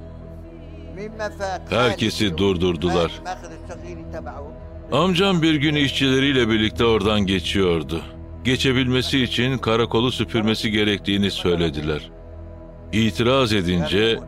Herkesi 1.69 2.37
durdurdular. 2.37 3.11
Amcam 4.91 5.41
bir 5.41 5.55
gün 5.55 5.75
işçileriyle 5.75 6.49
birlikte 6.49 6.85
oradan 6.85 7.21
geçiyordu. 7.21 8.01
Geçebilmesi 8.43 9.19
için 9.23 9.57
karakolu 9.57 10.11
süpürmesi 10.11 10.71
gerektiğini 10.71 11.31
söylediler. 11.31 12.11
İtiraz 12.91 13.53
edince 13.53 14.19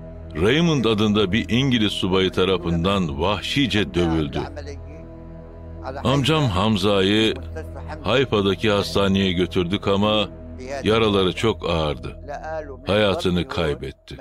Raymond 0.41 0.85
adında 0.85 1.31
bir 1.31 1.49
İngiliz 1.49 1.91
subayı 1.91 2.31
tarafından 2.31 3.21
vahşice 3.21 3.93
dövüldü. 3.93 4.39
Amcam 6.03 6.43
Hamza'yı 6.43 7.33
Hayfa'daki 8.03 8.69
hastaneye 8.69 9.31
götürdük 9.31 9.87
ama 9.87 10.29
yaraları 10.83 11.35
çok 11.35 11.69
ağırdı. 11.69 12.17
Hayatını 12.87 13.47
kaybetti. 13.47 14.17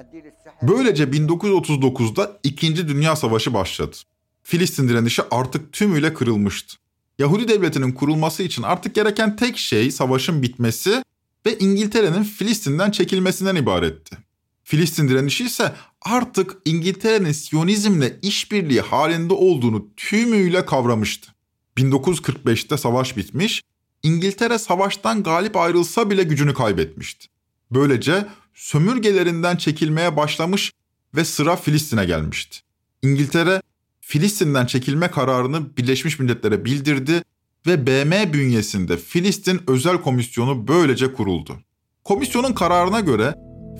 Böylece 0.62 1.04
1939'da 1.04 2.38
İkinci 2.42 2.88
Dünya 2.88 3.16
Savaşı 3.16 3.54
başladı. 3.54 3.96
Filistin 4.42 4.88
direnişi 4.88 5.22
artık 5.30 5.72
tümüyle 5.72 6.14
kırılmıştı. 6.14 6.76
Yahudi 7.18 7.48
devletinin 7.48 7.92
kurulması 7.92 8.42
için 8.42 8.62
artık 8.62 8.94
gereken 8.94 9.36
tek 9.36 9.58
şey 9.58 9.90
savaşın 9.90 10.42
bitmesi 10.42 11.02
ve 11.46 11.58
İngiltere'nin 11.58 12.22
Filistin'den 12.22 12.90
çekilmesinden 12.90 13.56
ibaretti. 13.56 14.16
Filistin 14.64 15.08
direnişi 15.08 15.44
ise 15.44 15.72
artık 16.02 16.56
İngiltere'nin 16.64 17.32
Siyonizmle 17.32 18.18
işbirliği 18.22 18.80
halinde 18.80 19.34
olduğunu 19.34 19.86
tümüyle 19.96 20.66
kavramıştı. 20.66 21.32
1945'te 21.76 22.76
savaş 22.76 23.16
bitmiş, 23.16 23.62
İngiltere 24.02 24.58
savaştan 24.58 25.22
galip 25.22 25.56
ayrılsa 25.56 26.10
bile 26.10 26.22
gücünü 26.22 26.54
kaybetmişti. 26.54 27.26
Böylece 27.70 28.26
sömürgelerinden 28.54 29.56
çekilmeye 29.56 30.16
başlamış 30.16 30.72
ve 31.14 31.24
sıra 31.24 31.56
Filistin'e 31.56 32.04
gelmişti. 32.04 32.58
İngiltere 33.02 33.62
Filistin'den 34.00 34.66
çekilme 34.66 35.10
kararını 35.10 35.76
Birleşmiş 35.76 36.18
Milletler'e 36.18 36.64
bildirdi 36.64 37.22
ve 37.66 37.86
BM 37.86 38.32
bünyesinde 38.32 38.96
Filistin 38.96 39.60
Özel 39.66 40.00
Komisyonu 40.00 40.68
böylece 40.68 41.12
kuruldu. 41.12 41.56
Komisyonun 42.04 42.52
kararına 42.52 43.00
göre 43.00 43.34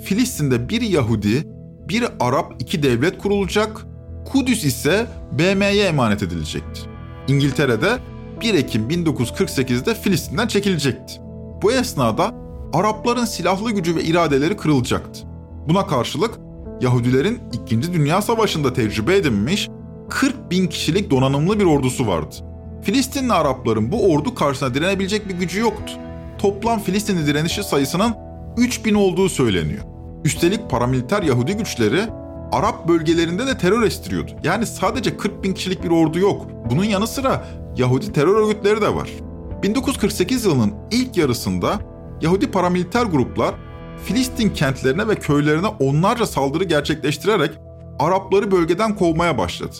Filistin'de 0.04 0.68
bir 0.68 0.80
Yahudi, 0.80 1.44
bir 1.88 2.04
Arap 2.20 2.54
iki 2.58 2.82
devlet 2.82 3.18
kurulacak, 3.18 3.86
Kudüs 4.32 4.64
ise 4.64 5.06
BM'ye 5.32 5.84
emanet 5.84 6.22
edilecekti. 6.22 6.80
İngiltere'de 7.28 7.98
1 8.40 8.54
Ekim 8.54 8.88
1948'de 8.88 9.94
Filistin'den 9.94 10.46
çekilecekti. 10.46 11.14
Bu 11.62 11.72
esnada 11.72 12.34
Arapların 12.72 13.24
silahlı 13.24 13.70
gücü 13.70 13.96
ve 13.96 14.02
iradeleri 14.02 14.56
kırılacaktı. 14.56 15.20
Buna 15.68 15.86
karşılık 15.86 16.38
Yahudilerin 16.80 17.40
2. 17.64 17.92
Dünya 17.92 18.22
Savaşı'nda 18.22 18.72
tecrübe 18.72 19.16
edinmiş 19.16 19.68
40 20.08 20.50
bin 20.50 20.66
kişilik 20.66 21.10
donanımlı 21.10 21.60
bir 21.60 21.64
ordusu 21.64 22.06
vardı. 22.06 22.34
Filistinli 22.82 23.32
Arapların 23.32 23.92
bu 23.92 24.12
ordu 24.12 24.34
karşısına 24.34 24.74
direnebilecek 24.74 25.28
bir 25.28 25.34
gücü 25.34 25.60
yoktu. 25.60 25.92
Toplam 26.38 26.80
Filistinli 26.80 27.26
direnişi 27.26 27.64
sayısının 27.64 28.14
3 28.56 28.84
bin 28.84 28.94
olduğu 28.94 29.28
söyleniyor. 29.28 29.82
Üstelik 30.24 30.70
paramiliter 30.70 31.22
Yahudi 31.22 31.52
güçleri 31.52 32.00
Arap 32.52 32.88
bölgelerinde 32.88 33.46
de 33.46 33.58
terör 33.58 33.82
estiriyordu. 33.82 34.30
Yani 34.42 34.66
sadece 34.66 35.16
40 35.16 35.44
bin 35.44 35.54
kişilik 35.54 35.84
bir 35.84 35.90
ordu 35.90 36.18
yok. 36.18 36.46
Bunun 36.70 36.84
yanı 36.84 37.06
sıra 37.06 37.44
Yahudi 37.78 38.12
terör 38.12 38.34
örgütleri 38.34 38.80
de 38.80 38.94
var. 38.94 39.10
1948 39.62 40.44
yılının 40.44 40.74
ilk 40.90 41.16
yarısında 41.16 41.80
Yahudi 42.20 42.50
paramiliter 42.50 43.06
gruplar 43.06 43.54
Filistin 44.04 44.50
kentlerine 44.50 45.08
ve 45.08 45.14
köylerine 45.14 45.66
onlarca 45.66 46.26
saldırı 46.26 46.64
gerçekleştirerek 46.64 47.50
Arapları 47.98 48.50
bölgeden 48.50 48.96
kovmaya 48.96 49.38
başladı. 49.38 49.76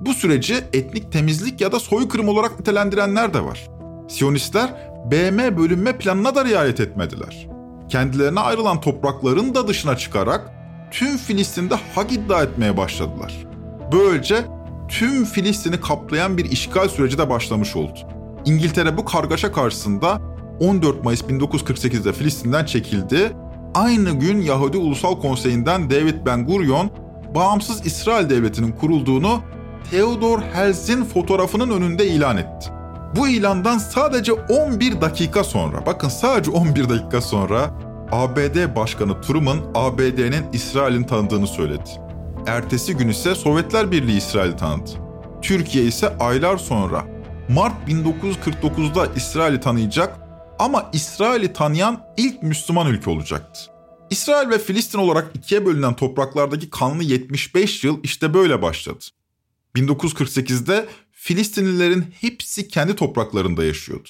Bu 0.00 0.14
süreci 0.14 0.54
etnik 0.72 1.12
temizlik 1.12 1.60
ya 1.60 1.72
da 1.72 1.80
soykırım 1.80 2.28
olarak 2.28 2.58
nitelendirenler 2.58 3.34
de 3.34 3.44
var. 3.44 3.68
Siyonistler 4.08 4.74
BM 5.10 5.56
bölünme 5.56 5.98
planına 5.98 6.34
da 6.34 6.44
riayet 6.44 6.80
etmediler. 6.80 7.48
Kendilerine 7.88 8.40
ayrılan 8.40 8.80
toprakların 8.80 9.54
da 9.54 9.68
dışına 9.68 9.96
çıkarak 9.96 10.50
tüm 10.90 11.16
Filistin'de 11.16 11.74
hak 11.94 12.12
iddia 12.12 12.42
etmeye 12.42 12.76
başladılar. 12.76 13.46
Böylece 13.92 14.44
tüm 14.90 15.24
Filistin'i 15.24 15.80
kaplayan 15.80 16.38
bir 16.38 16.44
işgal 16.44 16.88
süreci 16.88 17.18
de 17.18 17.30
başlamış 17.30 17.76
oldu. 17.76 17.98
İngiltere 18.44 18.96
bu 18.96 19.04
kargaşa 19.04 19.52
karşısında 19.52 20.20
14 20.60 21.04
Mayıs 21.04 21.22
1948'de 21.22 22.12
Filistin'den 22.12 22.64
çekildi. 22.64 23.32
Aynı 23.74 24.10
gün 24.10 24.40
Yahudi 24.40 24.76
Ulusal 24.76 25.20
Konseyi'nden 25.20 25.90
David 25.90 26.26
Ben 26.26 26.46
Gurion, 26.46 26.90
bağımsız 27.34 27.86
İsrail 27.86 28.30
Devleti'nin 28.30 28.72
kurulduğunu 28.72 29.40
Theodor 29.90 30.40
Herzl'in 30.40 31.04
fotoğrafının 31.04 31.70
önünde 31.70 32.06
ilan 32.06 32.36
etti. 32.36 32.70
Bu 33.16 33.28
ilandan 33.28 33.78
sadece 33.78 34.32
11 34.32 35.00
dakika 35.00 35.44
sonra, 35.44 35.86
bakın 35.86 36.08
sadece 36.08 36.50
11 36.50 36.88
dakika 36.88 37.20
sonra 37.20 37.70
ABD 38.12 38.76
Başkanı 38.76 39.20
Truman 39.20 39.58
ABD'nin 39.74 40.44
İsrail'in 40.52 41.02
tanıdığını 41.02 41.46
söyledi. 41.46 42.09
Ertesi 42.46 42.96
gün 42.96 43.08
ise 43.08 43.34
Sovyetler 43.34 43.92
Birliği 43.92 44.16
İsrail'i 44.16 44.56
tanıdı. 44.56 44.90
Türkiye 45.42 45.84
ise 45.84 46.18
aylar 46.18 46.56
sonra 46.56 47.06
Mart 47.48 47.88
1949'da 47.88 49.06
İsrail'i 49.16 49.60
tanıyacak 49.60 50.18
ama 50.58 50.90
İsrail'i 50.92 51.52
tanıyan 51.52 52.02
ilk 52.16 52.42
Müslüman 52.42 52.86
ülke 52.86 53.10
olacaktı. 53.10 53.60
İsrail 54.10 54.50
ve 54.50 54.58
Filistin 54.58 54.98
olarak 54.98 55.36
ikiye 55.36 55.66
bölünen 55.66 55.96
topraklardaki 55.96 56.70
kanlı 56.70 57.02
75 57.02 57.84
yıl 57.84 58.00
işte 58.02 58.34
böyle 58.34 58.62
başladı. 58.62 59.04
1948'de 59.76 60.88
Filistinlilerin 61.12 62.06
hepsi 62.20 62.68
kendi 62.68 62.96
topraklarında 62.96 63.64
yaşıyordu. 63.64 64.08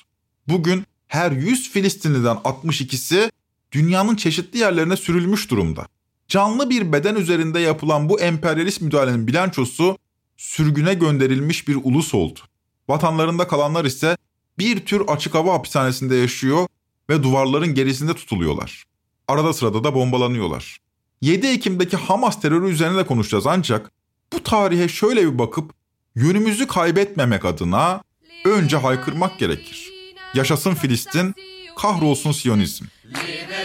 Bugün 0.49 0.85
her 1.07 1.33
100 1.33 1.71
Filistinliden 1.71 2.37
62'si 2.37 3.31
dünyanın 3.73 4.17
çeşitli 4.17 4.59
yerlerine 4.59 4.97
sürülmüş 4.97 5.51
durumda. 5.51 5.87
Canlı 6.31 6.71
bir 6.71 6.93
beden 6.93 7.15
üzerinde 7.15 7.61
yapılan 7.61 8.09
bu 8.09 8.21
emperyalist 8.21 8.81
müdahalenin 8.81 9.27
bilançosu 9.27 9.99
sürgüne 10.37 10.95
gönderilmiş 10.95 11.69
bir 11.69 11.79
ulus 11.85 12.15
oldu. 12.15 12.41
Vatanlarında 12.89 13.49
kalanlar 13.49 13.85
ise 13.85 14.17
bir 14.59 14.87
tür 14.87 15.01
açık 15.09 15.35
hava 15.35 15.55
hapishanesinde 15.55 16.17
yaşıyor 16.17 16.67
ve 17.11 17.23
duvarların 17.23 17.75
gerisinde 17.75 18.15
tutuluyorlar. 18.15 18.85
Arada 19.29 19.53
sırada 19.53 19.85
da 19.85 19.95
bombalanıyorlar. 19.95 20.79
7 21.21 21.47
Ekim'deki 21.47 21.97
Hamas 21.97 22.41
terörü 22.41 22.71
üzerine 22.71 22.97
de 22.97 23.07
konuşacağız 23.07 23.47
ancak 23.47 23.91
bu 24.33 24.43
tarihe 24.43 24.89
şöyle 24.89 25.33
bir 25.33 25.39
bakıp 25.39 25.73
yönümüzü 26.15 26.67
kaybetmemek 26.67 27.45
adına 27.45 28.03
önce 28.45 28.77
haykırmak 28.77 29.39
gerekir. 29.39 29.93
Yaşasın 30.35 30.75
Filistin, 30.75 31.35
kahrolsun 31.77 32.33
Siyonizm. 32.33 32.85
Liebe 33.05 33.60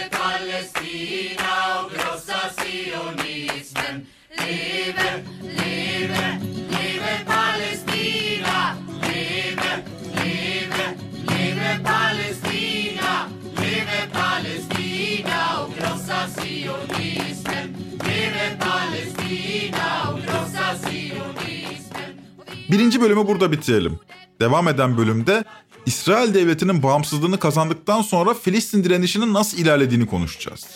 Birinci 22.70 23.00
bölümü 23.00 23.26
burada 23.26 23.52
bitirelim. 23.52 23.98
Devam 24.40 24.68
eden 24.68 24.98
bölümde 24.98 25.44
İsrail 25.86 26.34
Devleti'nin 26.34 26.82
bağımsızlığını 26.82 27.38
kazandıktan 27.38 28.02
sonra 28.02 28.34
Filistin 28.34 28.84
direnişinin 28.84 29.34
nasıl 29.34 29.58
ilerlediğini 29.58 30.06
konuşacağız. 30.06 30.66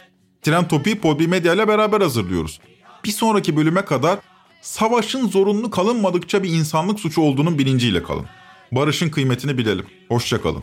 Tren 0.43 0.69
Topi'yi 0.69 1.01
Podbi 1.01 1.29
Medya 1.29 1.55
ile 1.55 1.69
beraber 1.69 2.01
hazırlıyoruz. 2.01 2.61
Bir 3.05 3.11
sonraki 3.11 3.57
bölüme 3.57 3.85
kadar 3.85 4.19
savaşın 4.63 5.29
zorunlu 5.29 5.71
kalınmadıkça 5.71 6.43
bir 6.43 6.51
insanlık 6.51 7.01
suçu 7.01 7.21
olduğunun 7.21 7.59
bilinciyle 7.59 8.03
kalın. 8.03 8.27
Barışın 8.73 9.09
kıymetini 9.09 9.59
bilelim. 9.59 9.87
Hoşçakalın. 10.09 10.63